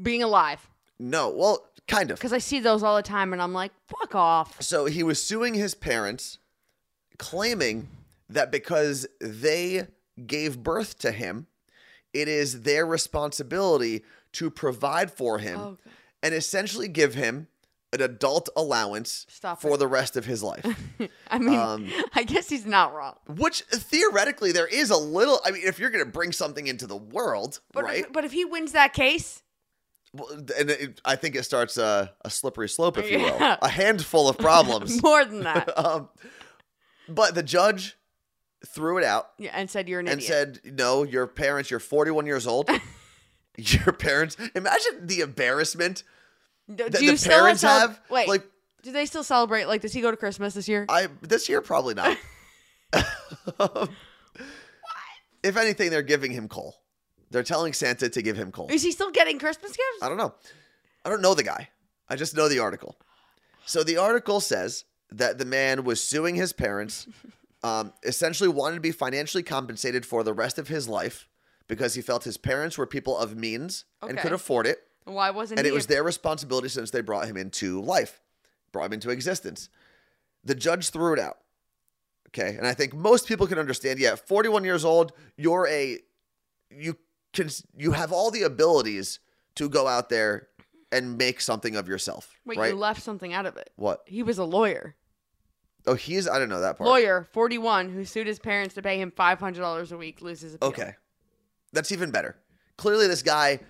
[0.00, 0.68] being alive.
[0.98, 2.18] No, well, kind of.
[2.18, 4.60] Because I see those all the time, and I'm like, fuck off.
[4.60, 6.38] So he was suing his parents,
[7.18, 7.88] claiming
[8.28, 9.86] that because they
[10.26, 11.46] gave birth to him,
[12.12, 15.76] it is their responsibility to provide for him Oh,
[16.22, 17.48] and essentially give him
[17.92, 19.78] an adult allowance Stop for it.
[19.78, 20.64] the rest of his life.
[21.30, 23.16] I mean, Um, I guess he's not wrong.
[23.26, 25.40] Which theoretically there is a little.
[25.44, 28.04] I mean, if you're going to bring something into the world, But right?
[28.04, 29.42] if, but if he wins that case,
[30.12, 33.68] Well, and it, I think it starts a, a slippery slope, if you will, a
[33.68, 35.02] handful of problems.
[35.04, 36.08] more than that, um,
[37.08, 37.96] but the judge
[38.66, 40.58] threw it out yeah, and said you're an and idiot.
[40.64, 41.70] said, "No, your parents.
[41.70, 42.68] You're 41 years old.
[43.56, 44.36] your parents.
[44.54, 46.04] Imagine the embarrassment
[46.74, 48.00] Do, do you the still parents cele- have.
[48.10, 48.44] Wait, like
[48.82, 49.66] do they still celebrate?
[49.66, 50.86] Like, does he go to Christmas this year?
[50.88, 52.16] I this year probably not.
[53.62, 53.90] What?
[55.42, 56.76] If anything, they're giving him coal.
[57.30, 58.68] They're telling Santa to give him coal.
[58.70, 60.02] Is he still getting Christmas gifts?
[60.02, 60.34] I don't know.
[61.04, 61.68] I don't know the guy.
[62.08, 62.96] I just know the article.
[63.66, 67.06] So the article says that the man was suing his parents,
[67.62, 71.28] um, essentially wanted to be financially compensated for the rest of his life
[71.68, 74.78] because he felt his parents were people of means and could afford it.
[75.04, 78.20] Why wasn't And it was their responsibility since they brought him into life,
[78.72, 79.68] brought him into existence.
[80.44, 81.38] The judge threw it out.
[82.28, 82.56] Okay.
[82.56, 85.98] And I think most people can understand yeah, 41 years old, you're a,
[86.70, 86.96] you
[87.32, 89.20] can you have all the abilities
[89.56, 90.48] to go out there
[90.92, 92.72] and make something of yourself, Wait, right?
[92.72, 93.70] you left something out of it.
[93.76, 94.02] what?
[94.06, 94.96] He was a lawyer.
[95.86, 96.88] Oh, he's I don't know that part.
[96.88, 100.68] Lawyer, 41, who sued his parents to pay him $500 a week, loses appeal.
[100.68, 100.94] Okay.
[101.72, 102.36] That's even better.
[102.76, 103.60] Clearly, this guy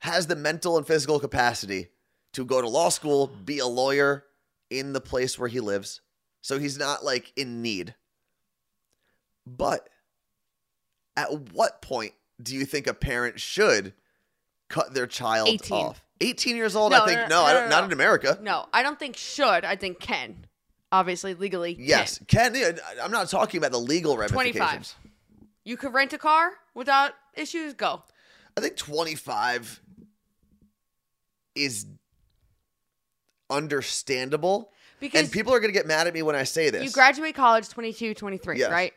[0.00, 1.88] has the mental and physical capacity
[2.32, 4.24] to go to law school, be a lawyer
[4.68, 6.00] in the place where he lives.
[6.42, 7.94] So he's not like in need.
[9.46, 9.88] But
[11.16, 13.92] at what point do you think a parent should
[14.68, 15.76] cut their child 18.
[15.76, 16.02] off?
[16.20, 17.20] 18 years old, No, I think.
[17.20, 18.38] no, No, no, I don't, no, not in America.
[18.40, 19.64] No, I don't think should.
[19.64, 20.46] I think can.
[20.92, 21.76] Obviously, legally.
[21.78, 22.20] Yes.
[22.26, 22.54] Can,
[23.02, 24.34] I'm not talking about the legal ramifications.
[24.54, 24.60] 25.
[24.60, 24.94] ramifications.
[25.64, 27.74] You could rent a car without issues.
[27.74, 28.02] Go.
[28.56, 29.80] I think 25
[31.54, 31.86] is
[33.48, 34.70] understandable.
[35.00, 36.84] Because and people are going to get mad at me when I say this.
[36.84, 38.70] you graduate college 22, 23, Yes.
[38.70, 38.92] right?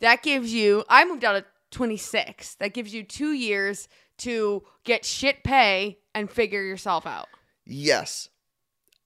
[0.00, 2.54] That gives you, I moved out at 26.
[2.56, 7.26] That gives you two years to get shit pay and figure yourself out.
[7.64, 8.28] yes.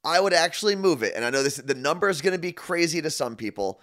[0.05, 1.13] I would actually move it.
[1.15, 3.81] And I know this the number is going to be crazy to some people.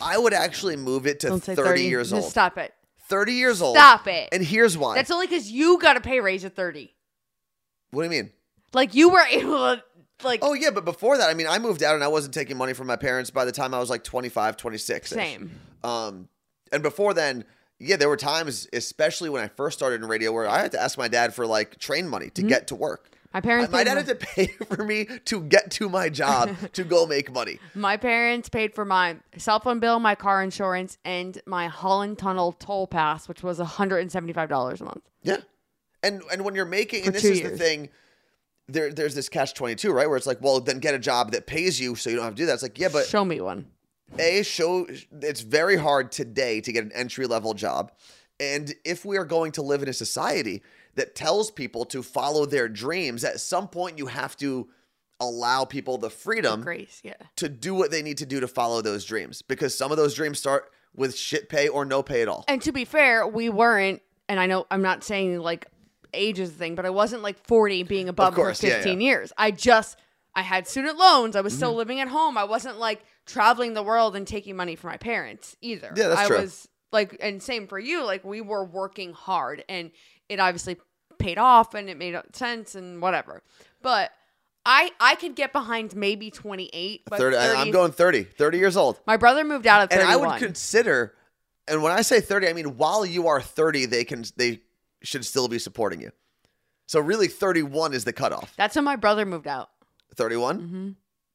[0.00, 2.30] I would actually move it to 30, 30 years Just old.
[2.30, 2.72] Stop it.
[3.08, 3.74] 30 years old.
[3.76, 4.28] Stop it.
[4.30, 4.94] And here's why.
[4.94, 6.94] That's only because you got a pay raise at 30.
[7.90, 8.32] What do you mean?
[8.72, 9.82] Like you were able to,
[10.24, 12.56] like, Oh yeah, but before that, I mean, I moved out and I wasn't taking
[12.56, 15.10] money from my parents by the time I was like 25, 26.
[15.10, 15.50] same.
[15.84, 16.28] Um,
[16.72, 17.44] and before then,
[17.78, 20.80] yeah, there were times, especially when I first started in radio, where I had to
[20.80, 23.10] ask my dad for like train money to get to work.
[23.34, 23.48] My Mm-hmm.
[23.48, 26.84] parents my dad my- had to pay for me to get to my job to
[26.84, 27.58] go make money.
[27.74, 32.52] My parents paid for my cell phone bill, my car insurance, and my Holland Tunnel
[32.52, 35.02] toll pass, which was $175 a month.
[35.22, 35.36] Yeah,
[36.06, 37.88] and and when you're making, For and this is the thing.
[38.68, 40.08] There, there's this catch twenty two, right?
[40.08, 42.34] Where it's like, well, then get a job that pays you, so you don't have
[42.34, 42.54] to do that.
[42.54, 43.66] It's like, yeah, but Show me one.
[44.18, 44.86] a show
[45.20, 47.90] it's very hard today to get an entry level job
[48.38, 50.62] and if we are going to live in a society
[50.94, 54.68] that tells people to follow their dreams at some point you have to
[55.18, 57.14] allow people the freedom Grace, yeah.
[57.34, 60.14] to do what they need to do to follow those dreams because some of those
[60.14, 63.48] dreams start with shit pay or no pay at all And to be fair, we
[63.48, 65.66] weren't, and I know I'm not saying like
[66.16, 69.06] age is the thing, but I wasn't like 40 being above for 15 yeah.
[69.06, 69.32] years.
[69.38, 69.98] I just,
[70.34, 71.36] I had student loans.
[71.36, 71.78] I was still Mm-hmm.
[71.78, 72.36] living at home.
[72.38, 75.92] I wasn't like traveling the world and taking money from my parents either.
[75.96, 76.38] Yeah, that's I true.
[76.40, 78.04] was like, and same for you.
[78.04, 79.90] Like we were working hard and
[80.28, 80.76] it obviously
[81.18, 83.42] paid off and it made sense and whatever.
[83.82, 84.10] But
[84.64, 88.58] I, I could get behind maybe 28, but 30, I- 30 i'm going 30 30
[88.58, 90.28] years old My brother moved out at and 31.
[90.28, 91.14] i would consider
[91.68, 94.60] and when i say 30 i mean while you are 30 they can they
[95.02, 96.10] should still be supporting you
[96.86, 99.70] so really 31 is the cutoff That's when my brother moved out.
[100.14, 100.90] 31 Mm-hmm.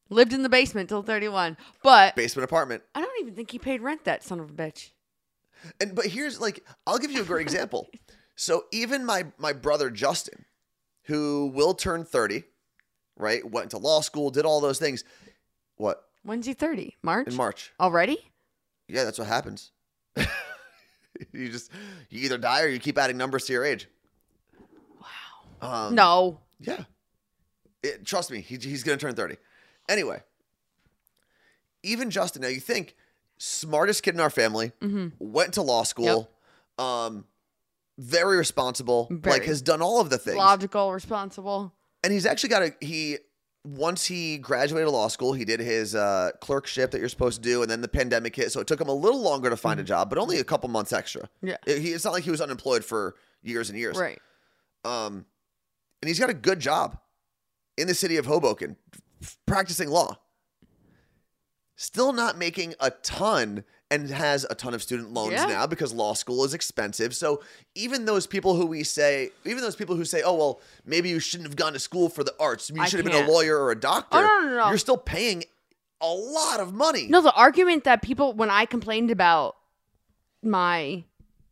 [0.10, 1.56] Lived in the basement till 31.
[1.84, 4.90] But basement apartment I don't even think he paid rent, that son of a bitch.
[5.80, 7.90] And but here's like I'll give you a great example.
[8.36, 10.46] So even my my brother Justin,
[11.04, 12.44] who will turn 30,
[13.16, 13.48] right?
[13.48, 15.04] Went to law school, did all those things.
[15.76, 16.04] What?
[16.24, 16.96] When's he 30?
[17.04, 17.28] March?
[17.28, 17.72] In March.
[17.80, 18.18] Already?
[18.88, 19.72] Yeah, that's what happens.
[21.34, 21.72] you just
[22.10, 23.88] you either die or you keep adding numbers to your age.
[25.62, 25.88] Wow.
[25.88, 26.40] Um, no.
[26.60, 26.84] Yeah.
[27.84, 29.38] It, trust me, he, he's going to turn 30.
[29.90, 30.22] Anyway,
[31.84, 32.96] even Justin, now you think
[33.38, 35.08] smartest kid in our family, Mm-hmm.
[35.20, 36.30] went to law school,
[36.78, 37.26] um,
[37.98, 39.40] very responsible, Very.
[39.40, 40.38] like has done all of the things.
[40.38, 41.74] Logical, responsible.
[42.04, 43.18] And he's actually got a, he,
[43.64, 47.62] once he graduated law school, he did his uh, clerkship that you're supposed to do,
[47.62, 48.52] and then the pandemic hit.
[48.52, 50.68] So it took him a little longer to find a job, but only a couple
[50.70, 51.22] months extra.
[51.24, 51.48] Mm-hmm.
[51.48, 51.58] Yeah.
[51.68, 53.98] It- he, it's not like he was unemployed for years and years.
[53.98, 54.20] Right.
[54.84, 55.26] Um,
[56.02, 56.98] and he's got a good job
[57.78, 58.78] in the city of Hoboken,
[59.22, 60.18] f- practicing law.
[61.76, 65.46] Still not making a ton and has a ton of student loans Yeah.
[65.46, 67.14] now because law school is expensive.
[67.14, 67.44] So
[67.76, 71.20] even those people who we say, even those people who say, oh, well, maybe you
[71.20, 72.70] shouldn't have gone to school for the arts.
[72.70, 74.18] You I should have been a lawyer or a doctor.
[74.18, 74.70] Oh, no, no, no.
[74.70, 75.44] You're still paying
[76.00, 77.08] a lot of money.
[77.10, 79.58] No, the argument that people, when I complained about
[80.42, 81.04] my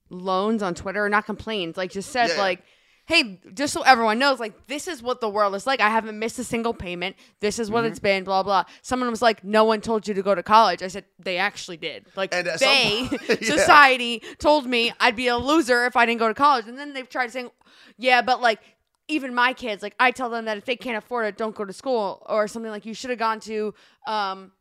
[0.09, 2.37] loans on Twitter, or not complained, like just said, yeah.
[2.37, 2.63] like,
[3.09, 5.79] hey, just so everyone knows, like, this is what the world is like.
[5.81, 7.15] I haven't missed a single payment.
[7.39, 7.73] This is Mm-hmm.
[7.73, 8.65] what it's been, blah, blah.
[8.83, 10.83] Someone was like, no one told you to go to college.
[10.83, 12.05] I said, they actually did.
[12.15, 13.57] Like, And they, point- Yeah.
[13.57, 16.67] society, told me I'd be a loser if I didn't go to college.
[16.67, 17.49] And then they've tried saying,
[17.97, 18.59] yeah, but like,
[19.07, 21.65] even my kids, like, I tell them that if they can't afford it, don't go
[21.65, 23.73] to school or something like you should have gone to,
[24.05, 24.51] um,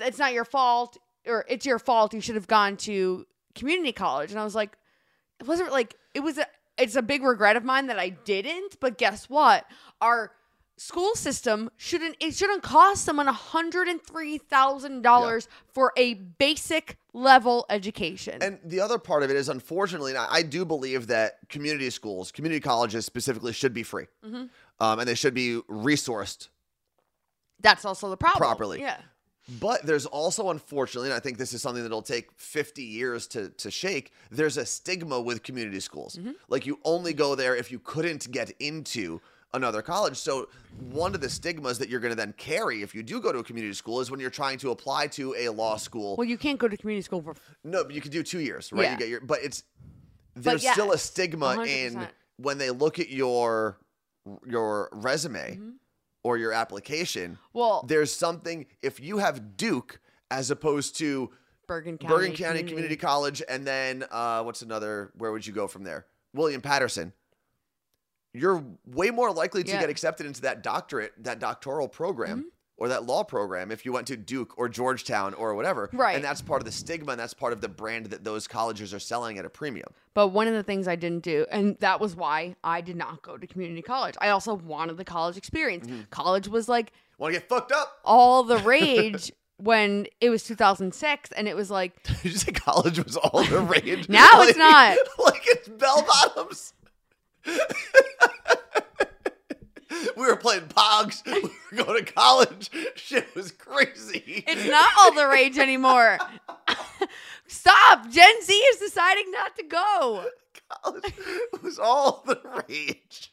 [0.00, 4.30] it's not your fault or it's your fault you should have gone to community college
[4.30, 4.76] and i was like
[5.40, 6.46] it wasn't like it was a
[6.78, 9.64] it's a big regret of mine that i didn't but guess what
[10.00, 10.32] our
[10.76, 18.38] school system shouldn't it shouldn't cost someone $103,000 for a basic level education.
[18.42, 22.32] And the other part of it is, unfortunately, I, I do believe that community schools,
[22.32, 24.46] community colleges specifically, should be free, Mm-hmm.
[24.80, 26.48] um, and they should be resourced
[27.60, 28.38] That's also the problem.
[28.40, 28.80] properly.
[28.80, 28.96] Yeah.
[29.60, 33.50] But there's also, unfortunately, and I think this is something that'll take 50 years to,
[33.50, 36.16] to shake, there's a stigma with community schools.
[36.16, 36.32] Mm-hmm.
[36.48, 39.20] Like you only go there if you couldn't get into
[39.52, 40.16] another college.
[40.16, 40.48] So
[40.90, 43.38] one of the stigmas that you're going to then carry if you do go to
[43.38, 46.16] a community school is when you're trying to apply to a law school.
[46.16, 48.72] Well, you can't go to community school for no, but you can do two years,
[48.72, 48.84] right?
[48.84, 48.92] Yeah.
[48.92, 49.62] You get your, but it's
[50.34, 52.08] there's still a stigma in 100%.
[52.38, 53.78] when they look at your
[54.46, 55.58] your resume
[56.24, 57.38] or your application.
[57.52, 61.30] Well- there's something if you have Duke as opposed to
[61.68, 62.14] Bergen County.
[62.14, 65.12] Bergen County Community College, and then uh, what's another?
[65.16, 66.06] Where would you go from there?
[66.34, 67.12] William Paterson.
[68.32, 69.80] You're way more likely to Yeah.
[69.80, 72.48] get accepted into that doctorate, that doctoral program, Mm-hmm.
[72.76, 75.88] Or that law program if you went to Duke or Georgetown or whatever.
[75.92, 76.16] Right.
[76.16, 78.92] And that's part of the stigma, and that's part of the brand that those colleges
[78.92, 79.88] are selling at a premium.
[80.14, 83.22] But one of the things I didn't do, and that was why I did not
[83.22, 84.14] go to community college.
[84.20, 85.86] I also wanted the college experience.
[85.86, 86.02] Mm-hmm.
[86.10, 87.98] College was like Want to get fucked up?
[88.04, 93.02] all the rage when it was 2006, and it was like, Did you say college
[93.02, 94.08] was all the rage?
[94.08, 94.96] Now it's not.
[95.18, 96.72] Like it's bell bottoms.
[100.16, 101.22] we were playing pogs.
[101.72, 102.70] We were going to college.
[102.94, 104.44] Shit was crazy.
[104.46, 106.18] it's not all the rage anymore.
[107.48, 108.08] Stop.
[108.10, 110.24] Gen Z is deciding not to go.
[110.68, 111.14] college
[111.62, 113.32] was all the rage.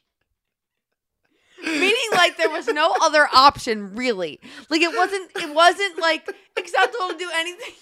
[1.64, 4.40] Meaning like there was no other option really.
[4.70, 7.74] Like it wasn't it wasn't like acceptable to do anything.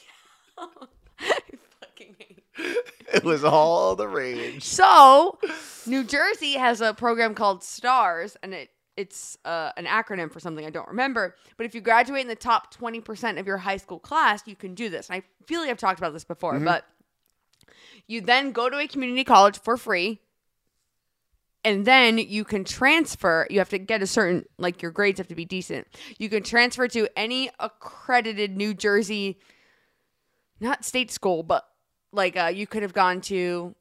[0.58, 1.40] I
[1.80, 2.39] fucking hate
[3.12, 4.64] It was all the rage.
[4.64, 5.40] So,
[5.88, 10.66] New Jersey has a program called STARS, and it it's uh, an acronym for something
[10.66, 11.36] I don't remember.
[11.58, 14.56] But if you graduate in the top twenty percent of your high school class, you
[14.56, 15.10] can do this.
[15.10, 16.86] And I feel like I've talked about this before, but
[18.08, 20.20] you then go to a community college for free.
[21.64, 23.46] And then you can transfer.
[23.50, 25.88] You have to get a certain, like your grades have to be decent.
[26.18, 29.40] You can transfer to any accredited New Jersey,
[30.62, 31.66] not state school, but
[32.12, 33.76] like uh, you could have gone to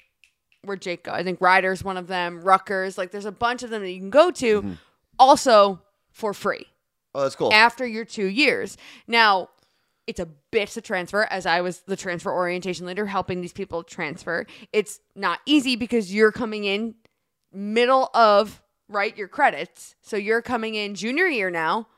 [0.63, 1.13] where Jake go.
[1.13, 2.41] I think Rider's one of them.
[2.41, 4.77] Rutgers, like there's a bunch of them that you can go to,
[5.19, 6.67] also for free
[7.15, 7.53] Oh, that's cool.
[7.53, 8.77] after your two years.
[9.07, 9.49] Now,
[10.07, 13.83] it's a bitch to transfer, as I was the transfer orientation leader helping these people
[13.83, 14.47] transfer.
[14.73, 16.95] It's not easy because you're coming in
[17.53, 21.89] middle of right your credits, so you're coming in junior year now.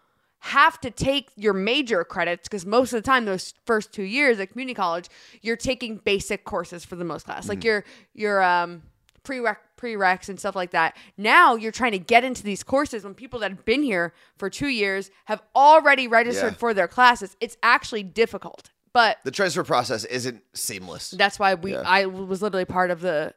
[0.42, 4.40] Have to take your major credits because most of the time, those first two years
[4.40, 5.08] at community college,
[5.42, 8.82] you're taking basic courses for the most class, like your your um
[9.22, 10.96] prereq prereqs and stuff like that.
[11.18, 14.48] Now you're trying to get into these courses when people that have been here for
[14.48, 16.58] two years have already registered Yeah.
[16.58, 17.36] for their classes.
[17.40, 21.10] It's actually difficult, but the transfer process isn't seamless.
[21.10, 21.82] that's why we Yeah.
[21.84, 23.34] I was literally part of the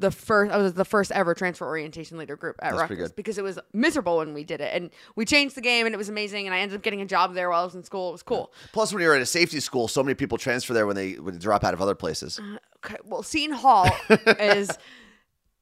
[0.00, 3.36] the first I was the first ever transfer orientation leader group at That's Rutgers because
[3.38, 6.08] it was miserable when we did it and we changed the game and it was
[6.08, 8.10] amazing and I ended up getting a job there while I was in school.
[8.10, 8.52] It was cool.
[8.72, 11.34] Plus, when you're at a safety school, so many people transfer there when they when
[11.34, 12.40] they drop out of other places.
[12.84, 13.90] Okay, well, Seton Hall
[14.38, 14.70] is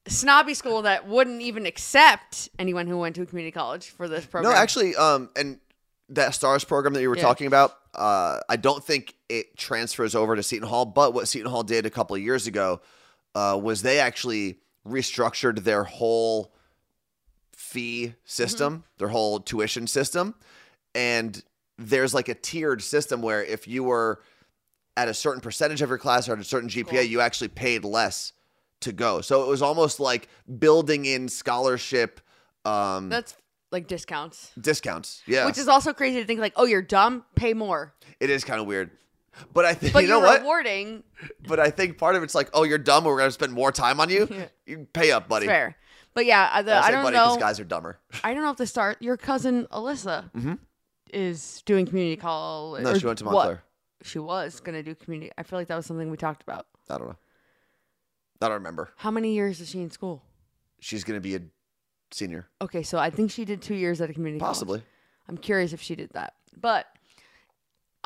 [0.05, 4.07] a snobby school that wouldn't even accept anyone who went to a community college for
[4.07, 4.53] this program.
[4.53, 5.59] No, actually, um, and
[6.11, 7.22] that stars program that you were Yeah.
[7.22, 10.85] talking about, uh, I don't think it transfers over to Seton Hall.
[10.85, 12.81] But what Seton Hall did a couple of years ago
[13.37, 16.53] uh, was they actually restructured their whole
[17.53, 18.83] fee system, Mm-hmm.
[18.99, 20.35] their whole tuition system,
[20.94, 21.42] and
[21.79, 24.22] there's like a tiered system where if you were
[24.96, 27.03] at a certain percentage of your class or at a certain GPA, Cool.
[27.03, 28.33] you actually paid less
[28.81, 29.20] to go.
[29.20, 32.20] So it was almost like building in scholarship
[32.64, 33.35] um, That's
[33.70, 34.53] like discounts.
[34.59, 35.22] discounts.
[35.27, 37.94] Yeah, Which is also crazy to think like, oh, you're dumb, pay more.
[38.20, 38.90] it is kind of weird.
[39.53, 40.40] But I think But you know what?
[40.40, 41.03] rewarding.
[41.46, 43.05] But I think part of it's like, oh, you're dumb.
[43.05, 44.29] We're gonna spend more time on you.
[44.66, 45.46] You pay up, buddy.
[45.46, 45.77] Fair.
[46.14, 47.35] But yeah, the, I'll I don't buddy know.
[47.35, 47.99] because guys are dumber.
[48.25, 49.01] I don't know if the start.
[49.01, 50.25] Your cousin Alyssa
[51.12, 52.83] is doing community college.
[52.83, 52.92] Mm-hmm.
[52.92, 53.61] No, she went to what?
[54.03, 55.31] She was gonna do community.
[55.38, 56.66] I feel like that was something we talked about.
[56.90, 57.16] I don't know.
[58.40, 58.90] I don't remember.
[58.96, 60.22] How many years is she in school?
[60.81, 61.40] She's gonna be a
[62.11, 64.55] senior, Okay, so I think she did two years at a community college.
[64.55, 64.83] possibly.
[65.29, 66.35] I'm curious if she did that.
[66.61, 66.87] But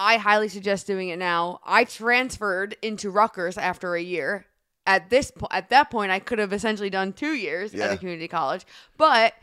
[0.00, 1.60] I highly suggest doing it now.
[1.62, 4.46] I transferred into Rutgers after a year.
[4.86, 7.98] At this po- at that point, I could have essentially done two years at a
[7.98, 8.64] community college.
[8.96, 9.34] But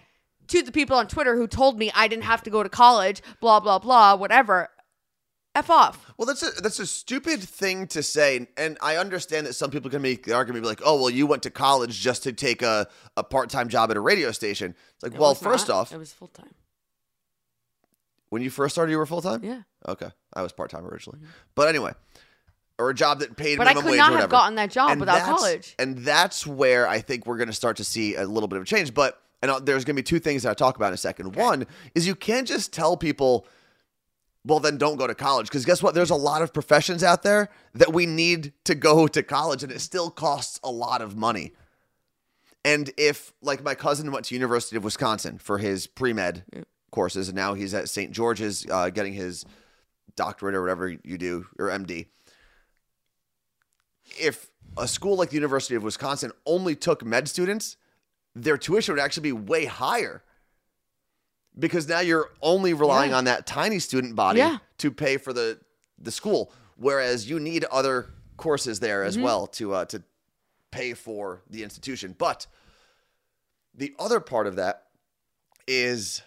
[0.47, 3.21] to the people on Twitter who told me I didn't have to go to college,
[3.39, 4.69] blah blah blah, whatever.
[5.53, 6.11] F off.
[6.17, 9.91] Well, that's a that's a stupid thing to say, and I understand that some people
[9.91, 12.63] can make the argument, be like, "Oh, well, you went to college just to take
[12.63, 15.75] a, a part time job at a radio station." It's like, It well, first not.
[15.75, 16.53] off, it was full time.
[18.29, 19.43] When you first started, you were full time.
[19.43, 19.61] Yeah.
[19.87, 21.29] Okay, I was part time originally, mm-hmm.
[21.55, 21.93] but anyway,
[22.77, 24.99] or a job that paid But I minimum could wage not have gotten that job
[24.99, 25.75] without college.
[25.79, 28.63] and that's where I think we're going to start to see a little bit of
[28.63, 28.93] a change.
[28.93, 30.97] But and I'll- there's going to be two things that I talk about in a
[30.97, 31.35] second.
[31.35, 33.45] One is you can't just tell people,
[34.45, 35.93] well, then don't go to college because guess what?
[35.93, 39.71] There's a lot of professions out there that we need to go to college, and
[39.71, 41.53] it still costs a lot of money.
[42.65, 46.43] And if, like, my cousin went to University of Wisconsin for his pre med
[46.91, 48.12] courses, and now he's at St.
[48.12, 49.45] George's uh, getting his
[50.15, 52.08] doctorate or whatever you do or MD.
[54.19, 57.78] If a school like the University of Wisconsin only took med students,
[58.36, 60.23] their tuition would actually be way higher
[61.58, 63.17] because now you're only relying Yeah.
[63.17, 64.60] on that tiny student body Yeah.
[64.80, 65.60] to pay for the
[66.00, 69.08] the school, whereas you need other courses there Mm-hmm.
[69.08, 70.04] as well to uh, to
[70.71, 72.13] pay for the institution.
[72.17, 72.45] But
[73.73, 74.84] the other part of that
[75.67, 76.21] is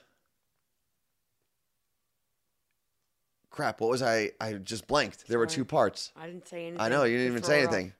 [3.60, 3.80] crap.
[3.80, 4.30] What was I?
[4.40, 5.28] I just blanked.
[5.28, 6.12] There were two parts.
[6.16, 6.80] I didn't say anything.
[6.80, 7.72] I know you didn't even say off.
[7.72, 7.92] anything.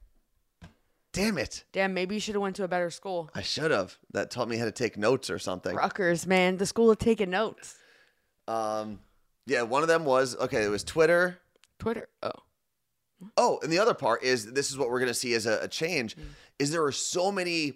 [1.13, 1.65] Damn it!
[1.73, 3.31] Damn, maybe you should have went to a better school.
[3.35, 3.99] I should have.
[4.13, 5.75] That taught me how to take notes or something.
[5.75, 7.77] Rutgers, man, the school of taking notes.
[8.47, 9.01] Um,
[9.45, 10.65] yeah, one of them was okay.
[10.65, 11.41] It was Twitter.
[11.79, 12.09] Twitter.
[12.23, 12.31] Oh,
[13.37, 15.61] Oh, and the other part is this is what we're going to see as a,
[15.63, 16.17] a change
[16.59, 17.75] is there are so many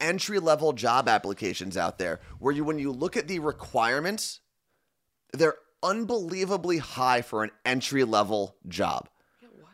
[0.00, 4.40] entry level job applications out there where you when you look at the requirements,
[5.32, 9.08] they're unbelievably high for an entry level job.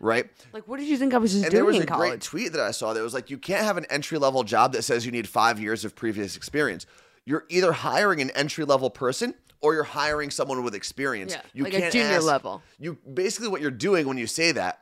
[0.00, 0.26] Right?
[0.52, 2.10] like what did you think I was just And there doing was in a college?
[2.10, 4.72] great tweet that I saw that was like, you can't have an entry level job
[4.74, 6.86] that says you need five years of previous experience.
[7.24, 11.32] You're either hiring an entry level person or you're hiring someone with experience.
[11.32, 12.62] Yeah, you like can't junior ask- level.
[12.78, 14.78] You basically what you're doing when you say that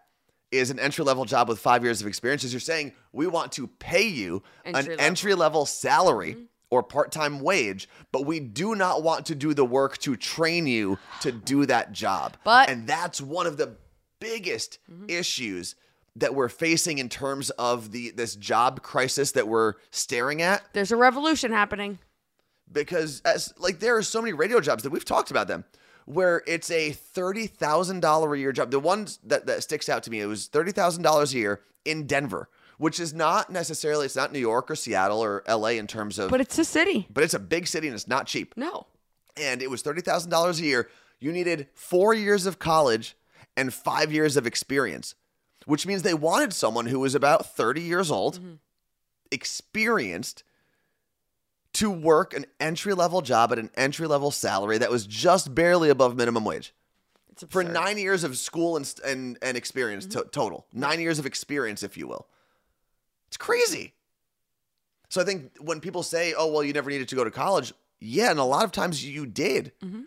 [0.53, 3.53] is an entry level job with five years of experience is you're saying we want
[3.53, 5.05] to pay you Entry an level.
[5.05, 6.45] entry level salary mm-hmm.
[6.71, 10.67] Or part time wage, but we do not want to do the work to train
[10.67, 12.37] you to do that job.
[12.45, 13.77] But- and that's one of the
[14.21, 15.09] biggest mm-hmm.
[15.09, 15.75] issues
[16.17, 20.91] that we're facing in terms of the this job crisis that we're staring at There's
[20.91, 21.99] a revolution happening.
[22.73, 25.65] because as like there are so many radio jobs that we've talked about them
[26.07, 28.71] where it's a thirty thousand dollar a year job.
[28.71, 31.61] The ones that, that sticks out to me it was thirty thousand dollars a year
[31.85, 35.87] in Denver, which is not necessarily it's not New York or Seattle or LA in
[35.87, 37.07] terms of But it's a city.
[37.11, 38.55] but it's a big city and it's not cheap.
[38.57, 38.87] No.
[39.37, 40.89] And it was thirty thousand dollars a year.
[41.21, 43.17] You needed four years of college
[43.57, 45.15] and five years of experience,
[45.67, 48.55] which means they wanted someone who was about thirty years old, mm-hmm.
[49.31, 50.43] experienced,
[51.75, 55.91] to work an entry level job at an entry level salary that was just barely
[55.91, 56.75] above minimum wage
[57.49, 60.21] for nine years of school and and, and experience mm-hmm.
[60.21, 60.67] to- total.
[60.73, 62.27] Nine years of experience, if you will.
[63.37, 63.93] It's crazy.
[65.11, 67.75] So I think when people say, "Oh, well, you never needed to go to college,"
[68.01, 69.73] yeah, and a lot of times you did.
[69.85, 70.03] Mm-hmm.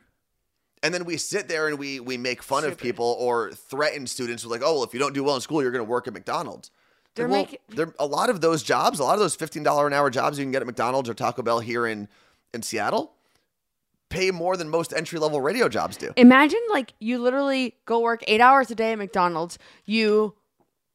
[0.81, 4.43] And then we sit there and we we make fun of people or threaten students
[4.43, 6.07] with like, "Oh, well, if you don't do well in school, you're going to work
[6.07, 6.71] at McDonald's."
[7.13, 9.85] They're well, making- there a lot of those jobs, a lot of those fifteen dollar
[9.85, 12.07] an hour jobs you can get at McDonald's or Taco Bell here in
[12.51, 13.13] in Seattle,
[14.09, 16.11] pay more than most entry level radio jobs do.
[16.17, 19.59] Imagine like you literally go work eight hours a day at McDonald's.
[19.85, 20.33] You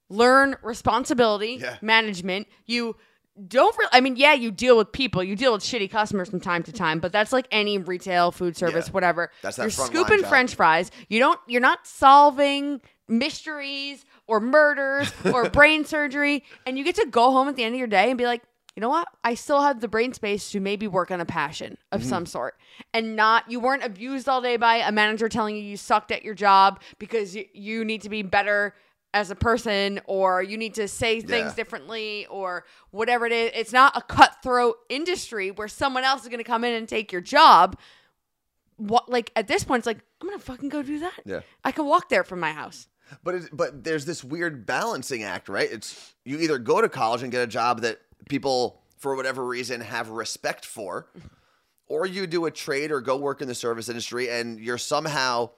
[0.09, 1.77] learn responsibility, Yeah.
[1.83, 2.47] management.
[2.67, 2.97] You
[3.49, 5.23] don't really, I mean, yeah, you deal with people.
[5.25, 8.57] You deal with shitty customers from time to time, but that's like any retail, food
[8.57, 8.93] service, Yeah.
[8.93, 9.31] whatever.
[9.43, 10.91] That's that You're scooping french fries.
[11.09, 16.45] You don't, you're not solving mysteries or murders or brain surgery.
[16.67, 18.43] And you get to go home at the end of your day and be like,
[18.77, 19.07] you know what?
[19.23, 22.09] I still have the brain space to maybe work on a passion of Mm-hmm.
[22.11, 22.57] some sort
[22.93, 26.25] and not, you weren't abused all day by a manager telling you you sucked at
[26.25, 28.75] your job because you, you need to be better
[29.15, 31.55] as a person or you need to say things Yeah.
[31.55, 33.53] differently or whatever it is.
[33.55, 37.13] It's not a cutthroat industry where someone else is going to come in and take
[37.13, 37.79] your job.
[38.77, 41.15] What, like at this point, it's like, I'm going to fucking go do that.
[41.25, 41.41] Yeah.
[41.65, 42.89] I can walk there from my house.
[43.23, 45.71] But it, but there's this weird balancing act, right?
[45.71, 49.81] It's you either go to college and get a job that people for whatever reason
[49.81, 51.07] have respect for,
[51.87, 55.51] or you do a trade or go work in the service industry and you're somehow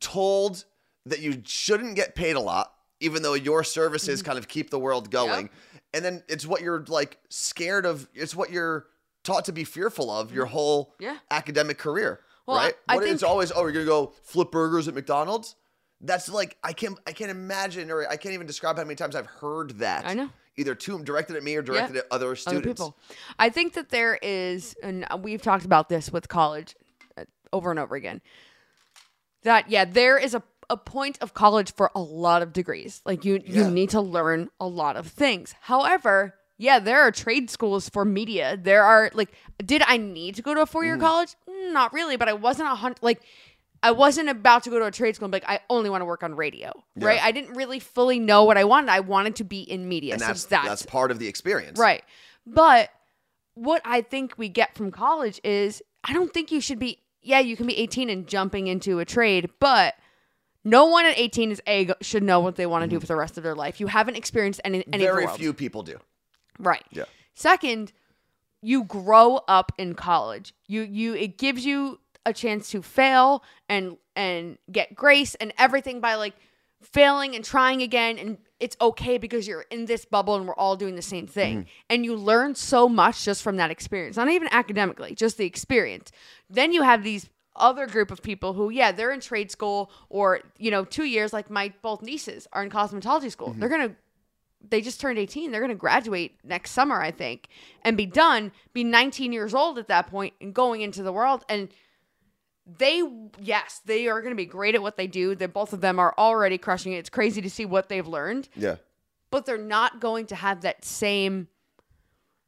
[0.00, 0.64] told
[1.06, 4.78] that you shouldn't get paid a lot, even though your services kind of keep the
[4.78, 5.50] world going.
[5.94, 8.08] And then it's what you're like scared of.
[8.14, 8.86] It's what you're
[9.24, 11.18] taught to be fearful of your whole Yeah.
[11.30, 12.74] academic career, Well, right?
[12.88, 15.54] I What- it's think- always, oh, you're gonna go flip burgers at McDonald's.
[16.00, 19.14] That's like I can't I can't imagine or I can't even describe how many times
[19.14, 20.04] I've heard that.
[20.06, 20.30] I know.
[20.56, 22.66] Either to directed at me or directed at other other students.
[22.66, 22.98] people.
[23.38, 26.74] I think that there is, and we've talked about this with college
[27.16, 28.20] uh, over and over again.
[29.44, 30.42] that yeah, there is a
[30.72, 33.02] a point of college for a lot of degrees.
[33.04, 33.64] Like you Yeah.
[33.66, 35.54] you need to learn a lot of things.
[35.60, 38.56] However, yeah, there are trade schools for media.
[38.60, 39.30] There are like
[39.64, 40.68] did I need to go to a Mm.
[40.68, 41.34] four-year college?
[41.48, 43.20] Not really, but I wasn't a hundred like
[43.84, 46.02] I wasn't about to go to a trade school and be like, I only want
[46.02, 46.70] to work on radio.
[46.96, 47.20] Right?
[47.22, 48.90] I didn't really fully know what I wanted.
[48.90, 50.12] I wanted to be in media.
[50.14, 51.78] and so that's that's, that's part of the experience.
[51.78, 52.02] Right.
[52.46, 52.90] But
[53.54, 57.38] what I think we get from college is I don't think you should be yeah,
[57.38, 59.94] you can be 18 and jumping into a trade, but
[60.64, 63.16] no one at 18 is a should know what they want to do for the
[63.16, 63.80] rest of their life.
[63.80, 65.14] You haven't experienced any any of the Mm-hmm.
[65.14, 65.38] Very world.
[65.38, 65.98] few people do.
[66.58, 66.84] Right.
[66.90, 67.04] Yeah.
[67.34, 67.92] Second,
[68.60, 70.54] you grow up in college.
[70.68, 76.00] You you it gives you a chance to fail and and get grace and everything
[76.00, 76.34] by like
[76.82, 80.76] failing and trying again and it's okay because you're in this bubble and we're all
[80.76, 81.66] doing the same thing.
[81.90, 84.16] And you learn so much just from that experience.
[84.16, 86.12] Not even academically, just the experience.
[86.48, 90.40] Then you have these other group of people who yeah, they're in trade school or
[90.58, 93.48] you know, 2 years like my both nieces are in cosmetology school.
[93.48, 93.60] Mm-hmm.
[93.60, 93.96] They're going to
[94.68, 95.50] they just turned 18.
[95.50, 97.48] They're going to graduate next summer, I think,
[97.82, 101.44] and be done, be 19 years old at that point and going into the world.
[101.48, 101.68] And
[102.78, 103.02] they,
[103.40, 105.34] yes, they are going to be great at what they do.
[105.34, 106.98] That both of them are already crushing it.
[106.98, 108.76] It's crazy to see what they've learned, Yeah.
[109.30, 111.48] but they're not going to have that same.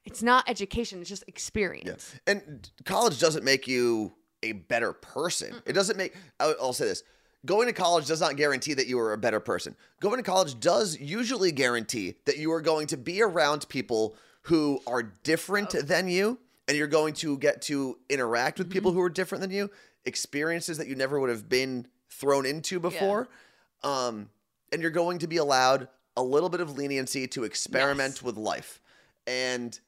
[0.05, 2.15] It's not education, it's just experience.
[2.27, 4.13] And college doesn't make you
[4.45, 5.55] a better person.
[5.67, 7.03] It doesn't make, I'll, I'll say this
[7.47, 9.77] going to college does not guarantee that you are a better person.
[10.01, 14.81] Going to college does usually guarantee that you are going to be around people who
[14.87, 16.39] are different than you
[16.69, 19.71] and you're going to get to interact with people who are different than you,
[20.07, 23.29] experiences that you never would have been thrown into before.
[23.83, 24.31] Um,
[24.73, 28.23] and you're going to be allowed a little bit of leniency to experiment Yes.
[28.23, 28.81] with life.
[29.27, 29.79] And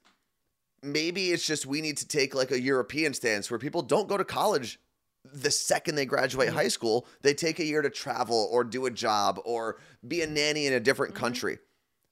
[0.87, 4.17] maybe it's just we need to take like a European stance where people don't go
[4.17, 4.79] to college
[5.25, 6.57] the second they graduate Mm-hmm.
[6.57, 7.07] high school.
[7.23, 10.73] They take a year to travel or do a job or be a nanny in
[10.73, 11.59] a different country.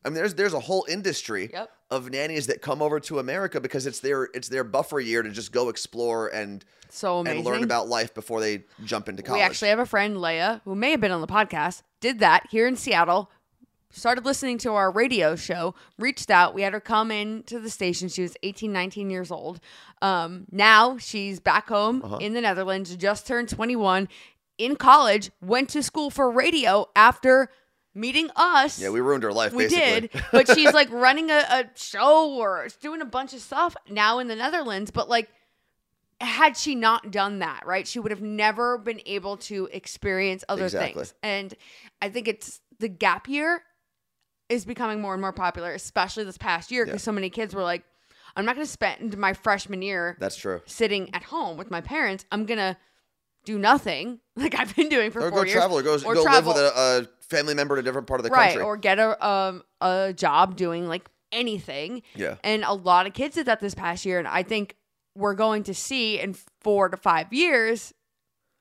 [0.05, 1.57] I mean, there's there's a whole industry Mm-hmm.
[1.57, 1.71] Yep.
[1.91, 5.31] of nannies that come over to America because it's their it's their buffer year to
[5.31, 7.39] just go explore and So amazing.
[7.39, 9.39] and learn about life before they jump into college.
[9.39, 12.49] We actually have a friend, Leia, who may have been on the podcast, did that
[12.51, 13.31] here in Seattle.
[13.95, 16.53] Started listening to our radio show, reached out.
[16.53, 18.09] We had her come in to the station.
[18.09, 19.61] She was 18, 19 years old.
[20.03, 22.17] Um, now she's back home Uh-huh.
[22.17, 24.09] in the Netherlands, just turned 21,
[24.59, 27.51] in college, went to school for radio after
[27.95, 28.81] meeting us.
[28.81, 29.53] yeah, we ruined her life.
[29.53, 30.09] We basically.
[30.09, 34.19] did, but she's like running a, a show or doing a bunch of stuff now
[34.19, 34.91] in the Netherlands.
[34.91, 35.29] But like,
[36.21, 40.65] had she not done that, right, she would have never been able to experience other
[40.65, 40.95] Exactly.
[41.05, 41.15] things.
[41.23, 41.55] And
[42.03, 43.63] I think it's the gap year
[44.55, 47.05] is becoming more and more popular, especially this past year, because Yeah.
[47.05, 47.83] so many kids were like,
[48.37, 50.61] I'm not going to spend my freshman year That's true.
[50.67, 52.25] sitting at home with my parents.
[52.33, 52.77] I'm going to
[53.45, 55.53] do nothing like I've been doing for Or four go years.
[55.55, 58.25] travel or go, go live with a, a family member in a different part of
[58.25, 58.63] the right country.
[58.65, 62.37] or get a um a job doing like anything Yeah.
[62.43, 64.77] and a lot of kids did that this past year and i think
[65.17, 67.93] we're going to see in four to five years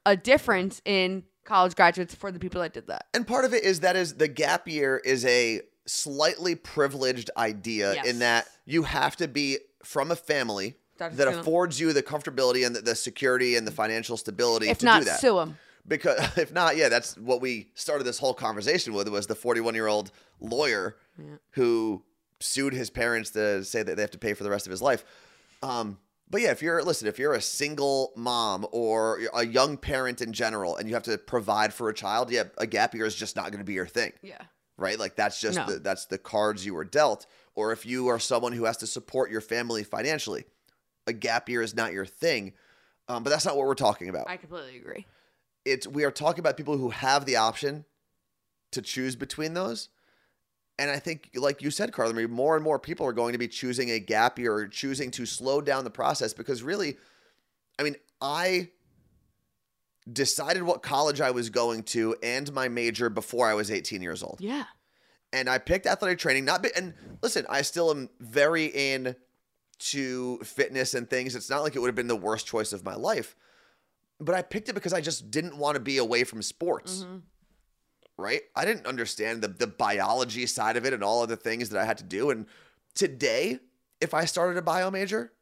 [0.06, 3.64] a difference in college graduates for the people that did that And part of it
[3.64, 8.06] is that is the gap year is a slightly privileged idea Yes.
[8.08, 12.76] in that you have to be from a family that affords you the comfortability and
[12.76, 15.20] the, the security and the financial stability if to not do that.
[15.20, 15.58] sue them
[15.88, 19.76] because if not, yeah, that's what we started this whole conversation with was the 41
[19.76, 20.96] year old lawyer
[21.52, 22.04] who
[22.40, 24.82] sued his parents to say that they have to pay for the rest of his
[24.82, 25.04] life.
[25.62, 25.98] Um,
[26.30, 30.34] but yeah, if you're listen, if you're a single mom or a young parent in
[30.34, 33.36] general, and you have to provide for a child, yeah, a gap year is just
[33.36, 34.42] not going to be your thing yeah
[34.78, 34.98] right?
[34.98, 35.66] Like that's just No.
[35.66, 37.26] the, that's the cards you were dealt.
[37.56, 40.46] Or if you are someone who has to support your family financially,
[41.06, 42.54] a gap year is not your thing.
[43.08, 44.30] Um, but that's not what we're talking about.
[44.30, 45.06] i completely agree
[45.66, 47.86] It's we are talking about people who have the option
[48.72, 49.90] to choose between those.
[50.80, 53.48] And I think, like you said, Carla, more and more people are going to be
[53.48, 56.98] choosing a gap year or choosing to slow down the process because really,
[57.78, 58.70] I mean, I
[60.12, 64.22] decided what college I was going to and my major before I was 18 years
[64.22, 64.66] old yeah
[65.34, 66.46] and I picked athletic training.
[66.46, 69.16] Not be, and listen, I still am very in
[69.80, 71.36] to fitness and things.
[71.36, 73.36] It's not like it would have been the worst choice of my life,
[74.20, 77.04] but I picked it because I just didn't want to be away from sports.
[77.04, 77.18] Mm-hmm.
[78.16, 78.42] Right?
[78.56, 81.82] I didn't understand the the biology side of it and all of the things that
[81.82, 82.30] I had to do.
[82.30, 82.46] And
[82.94, 83.60] today,
[84.00, 85.34] if I started a bio major,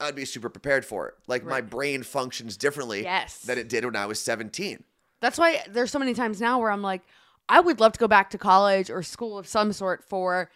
[0.00, 1.14] I'd be super prepared for it.
[1.26, 3.38] Like my brain functions differently Yes.
[3.40, 4.84] than it did when I was 17.
[5.20, 7.02] That's why there's so many times now where I'm like,
[7.48, 10.50] I would love to go back to college or school of some sort for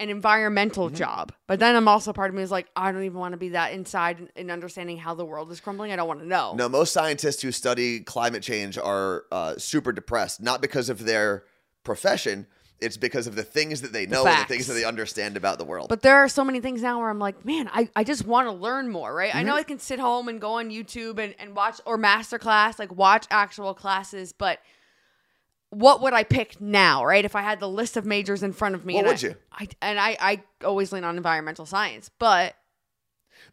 [0.00, 0.96] an environmental Mm-hmm.
[0.96, 1.32] job.
[1.46, 3.50] But then I'm also part of me is like, I don't even want to be
[3.50, 5.92] that inside in understanding how the world is crumbling.
[5.92, 6.54] I don't want to know.
[6.54, 11.44] No, most scientists who study climate change are uh, super depressed, not because of their
[11.84, 12.46] profession.
[12.80, 15.58] It's because of the things that they know and the things that they understand about
[15.58, 15.88] the world.
[15.88, 18.46] But there are so many things now where I'm like, man, I, I just want
[18.48, 19.34] to learn more, right?
[19.34, 19.46] I Mm-hmm.
[19.46, 22.94] know I can sit home and go on YouTube and, and watch or masterclass, like
[22.94, 24.58] watch actual classes, but
[25.70, 27.24] what would I pick now, right?
[27.24, 28.94] If I had the list of majors in front of me.
[28.94, 29.34] What and would I, you?
[29.52, 32.54] I, and I, I always lean on environmental science, but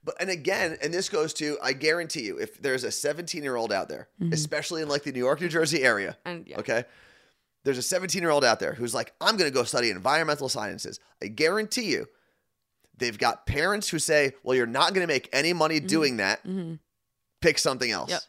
[0.04, 3.56] But and again, and this goes to I guarantee you, if there's a 17 year
[3.56, 6.30] old out there, especially in like the New York, New Jersey area, Mm-hmm.
[6.30, 6.60] And, yeah.
[6.60, 6.84] okay,
[7.64, 10.50] there's a 17 year old out there who's like, I'm going to go study environmental
[10.50, 11.00] sciences.
[11.24, 12.08] I guarantee you,
[12.98, 16.42] they've got parents who say, Well, you're not going to make any money doing that.
[17.42, 18.06] Pick something else.
[18.10, 18.14] Mm-hmm.
[18.14, 18.22] Yep.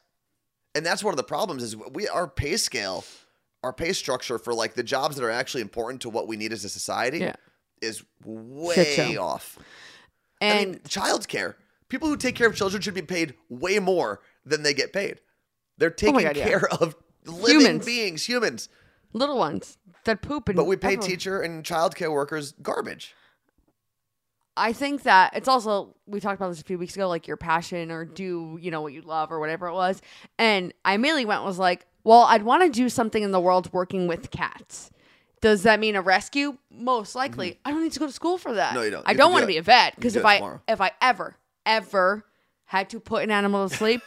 [0.74, 3.04] And that's one of the problems is we our pay scale,
[3.62, 6.52] our pay structure for like the jobs that are actually important to what we need
[6.52, 7.34] as a society Yeah.
[7.82, 9.58] is way off.
[10.40, 11.54] and I mean, childcare.
[11.90, 15.20] People who take care of children should be paid way more than they get paid.
[15.76, 16.48] They're taking Oh God, yeah.
[16.48, 17.84] care of living Humans.
[17.84, 18.68] beings, humans.
[19.12, 23.14] Little ones that poop and But we pay everyone- teacher and childcare workers garbage.
[24.56, 27.38] I think that it's also we talked about this a few weeks ago, like your
[27.38, 30.02] passion or do you know what you love or whatever it was.
[30.38, 33.72] And I mainly went was like, well, I'd want to do something in the world
[33.72, 34.90] working with cats.
[35.40, 36.58] Does that mean a rescue?
[36.70, 37.58] Most likely.
[37.64, 38.68] I don't need to go to school for that.
[38.68, 38.74] Mm-hmm.
[38.76, 39.08] No, you don't.
[39.08, 40.60] I You don't want to be a vet because if I tomorrow.
[40.68, 42.24] if I ever ever
[42.66, 44.02] had to put an animal to sleep,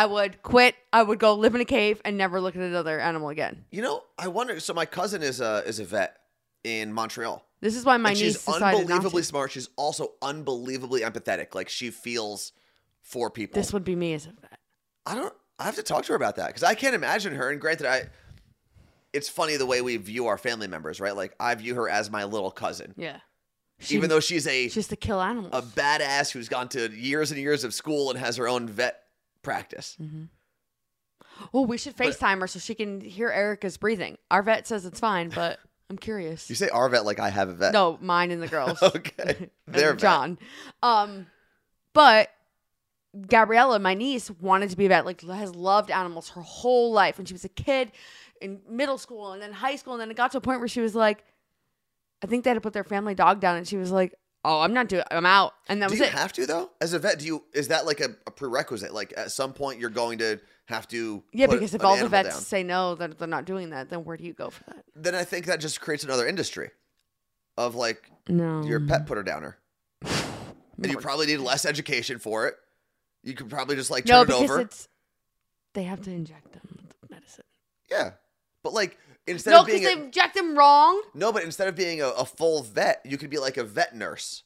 [0.00, 0.76] I would quit.
[0.94, 3.66] I would go live in a cave and never look at another animal again.
[3.70, 4.58] You know, I wonder.
[4.58, 6.16] So my cousin is a is a vet
[6.64, 7.44] in Montreal.
[7.60, 9.50] This is why my and niece she's decided unbelievably smart.
[9.50, 11.54] She's also unbelievably empathetic.
[11.54, 12.52] Like she feels
[13.02, 13.60] for people.
[13.60, 14.58] This would be me as a vet.
[15.04, 15.34] I don't.
[15.58, 17.50] I have to talk to her about that because I can't imagine her.
[17.50, 18.04] And granted, I.
[19.12, 21.14] It's funny the way we view our family members, right?
[21.14, 23.18] Like I view her as my little cousin, Yeah.
[23.80, 25.52] She, even though she's a she's to kill animals.
[25.52, 29.02] a badass who's gone to years and years of school and has her own vet
[29.42, 29.96] practice.
[30.00, 30.24] Mm-hmm.
[31.54, 34.18] Oh, we should FaceTime her so she can hear Erica's breathing.
[34.30, 36.48] Our vet says it's fine, but I'm curious.
[36.48, 37.72] You say our vet like I have a vet.
[37.72, 38.82] No, mine and the girls.
[38.82, 39.50] Okay.
[39.66, 39.98] Vet.
[39.98, 40.38] John.
[40.82, 41.26] Um,
[41.92, 42.28] but
[43.26, 45.04] Gabriella, my niece, wanted to be a vet.
[45.04, 47.92] Like, has loved animals her whole life, when she was a kid
[48.40, 50.68] in middle school and then high school, and then it got to a point where
[50.68, 51.24] she was like,
[52.22, 54.14] I think they had to put their family dog down, and she was like,
[54.44, 55.04] "Oh, I'm not doing.
[55.10, 56.12] I'm out." And that Do was you it.
[56.12, 56.70] have to though?
[56.80, 58.92] As a vet, do you is that like a, a prerequisite?
[58.92, 62.28] Like at some point you're going to have to yeah, because if all the vets
[62.30, 62.40] down.
[62.40, 64.84] say no, that they're not doing that, then where do you go for that?
[64.94, 66.70] then I think that just creates another industry
[67.58, 69.58] of like No, your pet putter downer.
[70.02, 72.54] and you probably need less education for it.
[73.22, 74.60] You could probably just like turn no, it because over.
[74.60, 74.88] it's
[75.74, 77.44] they have to inject them with medicine.
[77.90, 78.12] Yeah.
[78.62, 78.96] But like
[79.30, 81.00] instead No, of being because they inject them wrong.
[81.14, 83.94] No, but instead of being a, a full vet, you could be like a vet
[83.94, 84.42] nurse.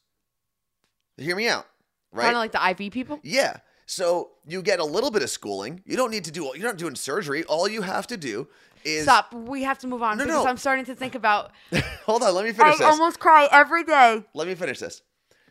[1.16, 1.66] Hear me out,
[2.12, 2.24] right?
[2.32, 3.20] Kind of like the IV people.
[3.22, 3.58] yeah.
[3.86, 5.82] So you get a little bit of schooling.
[5.84, 6.44] You don't need to do.
[6.54, 7.44] You're not doing surgery.
[7.44, 8.48] All you have to do
[8.82, 9.34] is Stop.
[9.34, 10.48] We have to move on No, because no.
[10.50, 11.50] I'm starting to think about.
[12.06, 12.34] hold on.
[12.34, 12.86] Let me finish I this.
[12.86, 14.24] almost cry every day.
[14.32, 15.02] Let me finish this.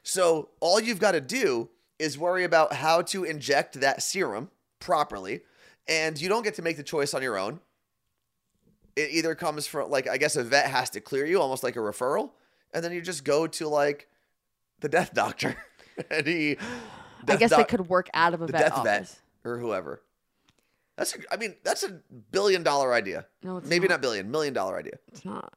[0.01, 1.69] So all you've got to do
[1.99, 5.41] is worry about how to inject that serum properly,
[5.87, 7.59] and you don't get to make the choice on your own.
[8.95, 11.75] It either comes from like I guess a vet has to clear you, almost like
[11.75, 12.31] a referral,
[12.73, 14.07] and then you just go to like
[14.81, 15.55] the death doctor,
[16.11, 16.57] and he.
[17.27, 18.83] I guess they doc- could work out of a vet death office.
[19.43, 20.01] vet or whoever.
[20.97, 23.25] That's a, I mean that's a billion dollar idea.
[23.41, 23.95] No, it's Maybe not.
[23.95, 24.99] not billion, million dollar idea.
[25.07, 25.53] It's not.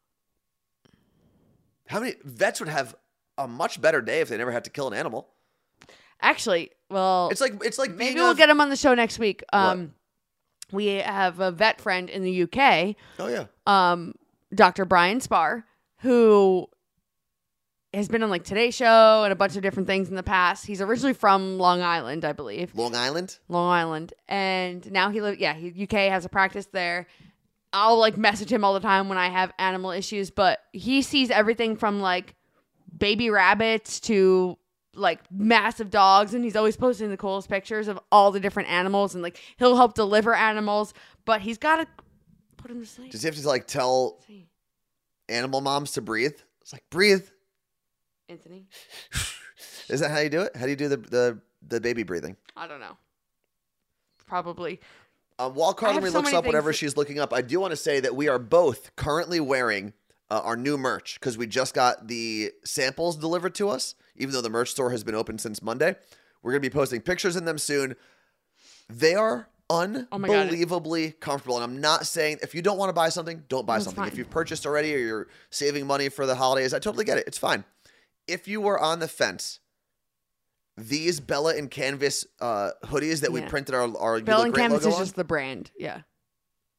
[1.89, 2.97] How many vets would have
[3.39, 5.29] a much better day if they never had to kill an animal?
[6.21, 9.19] Actually, well, It's like it's like maybe we'll a- get him on the show next
[9.19, 9.45] week.
[9.53, 9.93] Um,
[10.73, 13.47] we have a vet friend in the UK, Oh yeah.
[13.67, 14.15] um,
[14.55, 14.85] Dr.
[14.85, 15.65] Brian Spar,
[16.01, 16.67] who
[17.95, 20.67] has been on like Today Show and a bunch of different things in the past.
[20.67, 22.75] He's originally from Long Island, I believe.
[22.75, 23.39] Long Island.
[23.49, 25.39] Long Island, and now he lives.
[25.39, 27.07] Yeah, he, UK has a practice there.
[27.73, 31.31] I'll like message him all the time when I have animal issues, but he sees
[31.31, 32.35] everything from like
[32.97, 34.57] baby rabbits to
[34.97, 39.15] like massive dogs, and he's always posting the coolest pictures of all the different animals,
[39.15, 40.95] and like he'll help deliver animals,
[41.25, 41.87] but he's got to
[42.57, 43.13] put him to sleep.
[43.13, 44.21] Does he have to like tell
[45.29, 46.37] animal moms to breathe?
[46.61, 47.27] It's like breathe.
[48.29, 48.67] Anthony,
[49.89, 50.57] Is that how you do it?
[50.57, 52.37] How do you do the the, the baby breathing?
[52.57, 52.97] I don't know.
[54.27, 54.81] Probably.
[55.39, 57.73] Um, while Carla Marie so looks up whatever things- she's looking up, I do want
[57.73, 59.93] to say that we are both currently wearing
[60.31, 63.95] uh, our new merch because we just got the samples delivered to us.
[64.17, 65.95] Even though the merch store has been open since Monday,
[66.43, 67.97] we're gonna be posting pictures in them soon.
[68.89, 73.09] They are Oh unbelievably comfortable, and I'm not saying if you don't want to buy
[73.09, 74.05] something, don't buy That's something.
[74.05, 77.25] If you've purchased already or you're saving money for the holidays, I totally get it.
[77.27, 77.65] It's fine.
[78.29, 79.61] if you were on the fence,
[80.77, 84.55] these Bella and Canvas uh, hoodies that we printed our our You Bell Look and
[84.55, 85.71] Canvas is on, just the brand.
[85.79, 86.03] Yeah.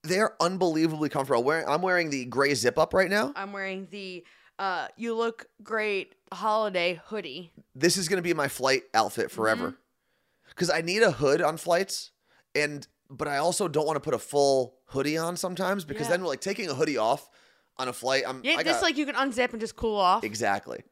[0.07, 1.43] They're unbelievably comfortable.
[1.43, 3.33] Wearing, I'm wearing the gray zip up right now.
[3.35, 4.23] I'm wearing the
[4.59, 7.51] uh you look great holiday hoodie.
[7.75, 9.67] This is going to be my flight outfit forever.
[9.67, 10.49] Mm-hmm.
[10.49, 12.11] Because I need a hood on flights,
[12.55, 16.17] and but I also don't want to put a full hoodie on sometimes because Yeah.
[16.17, 17.29] then like taking a hoodie off
[17.77, 18.23] on a flight.
[18.27, 20.23] I'm Yeah, I just got- like you can unzip and just cool off.
[20.23, 20.83] Exactly.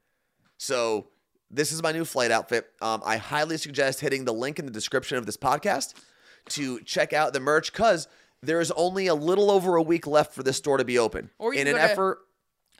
[0.58, 1.08] So
[1.50, 2.68] this is my new flight outfit.
[2.82, 5.94] Um, I highly suggest hitting the link in the description of this podcast
[6.50, 8.08] to check out the merch because
[8.46, 11.30] there is only a little over a week left for this store to be open.
[11.54, 12.20] In an effort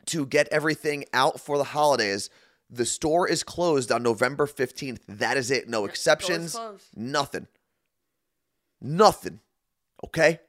[0.06, 2.30] to get everything out for the holidays,
[2.70, 5.00] the store is closed on November 15th.
[5.08, 5.68] That is it.
[5.68, 6.58] No exceptions.
[6.94, 7.46] Nothing.
[8.80, 9.40] Nothing.
[10.04, 10.40] Okay?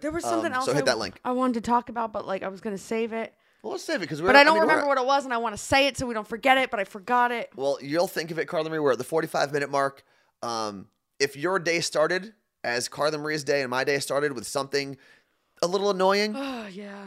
[0.00, 1.20] There was something Um, else so hit I, that link.
[1.24, 3.34] I wanted to talk about, but like I was gonna save it.
[3.62, 5.34] Well, let's save it because we're But I don't mean, remember what it was and
[5.34, 7.50] I want to say it so we don't forget it, but I forgot it.
[7.54, 8.78] Well, you'll think of it, Carla Marie.
[8.78, 10.02] We're at the 45 minute mark.
[10.42, 10.86] Um,
[11.18, 12.32] if your day started
[12.64, 14.96] as Carla Marie's day and my day started with something
[15.62, 17.04] a little annoying, Oh yeah.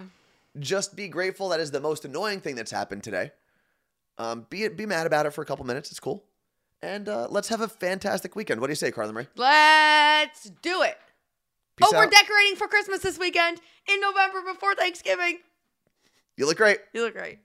[0.60, 3.32] just be grateful that is the most annoying thing that's happened today.
[4.18, 5.90] Um, be be mad about it for a couple minutes.
[5.92, 6.24] It's cool.
[6.82, 8.60] And uh, let's have a fantastic weekend.
[8.60, 9.28] What do you say, Carla Marie?
[9.38, 10.98] Let's do it.
[11.78, 15.40] Peace oh, we're decorating for Christmas this weekend in November before Thanksgiving.
[16.38, 16.80] you look great.
[16.94, 17.40] You look great.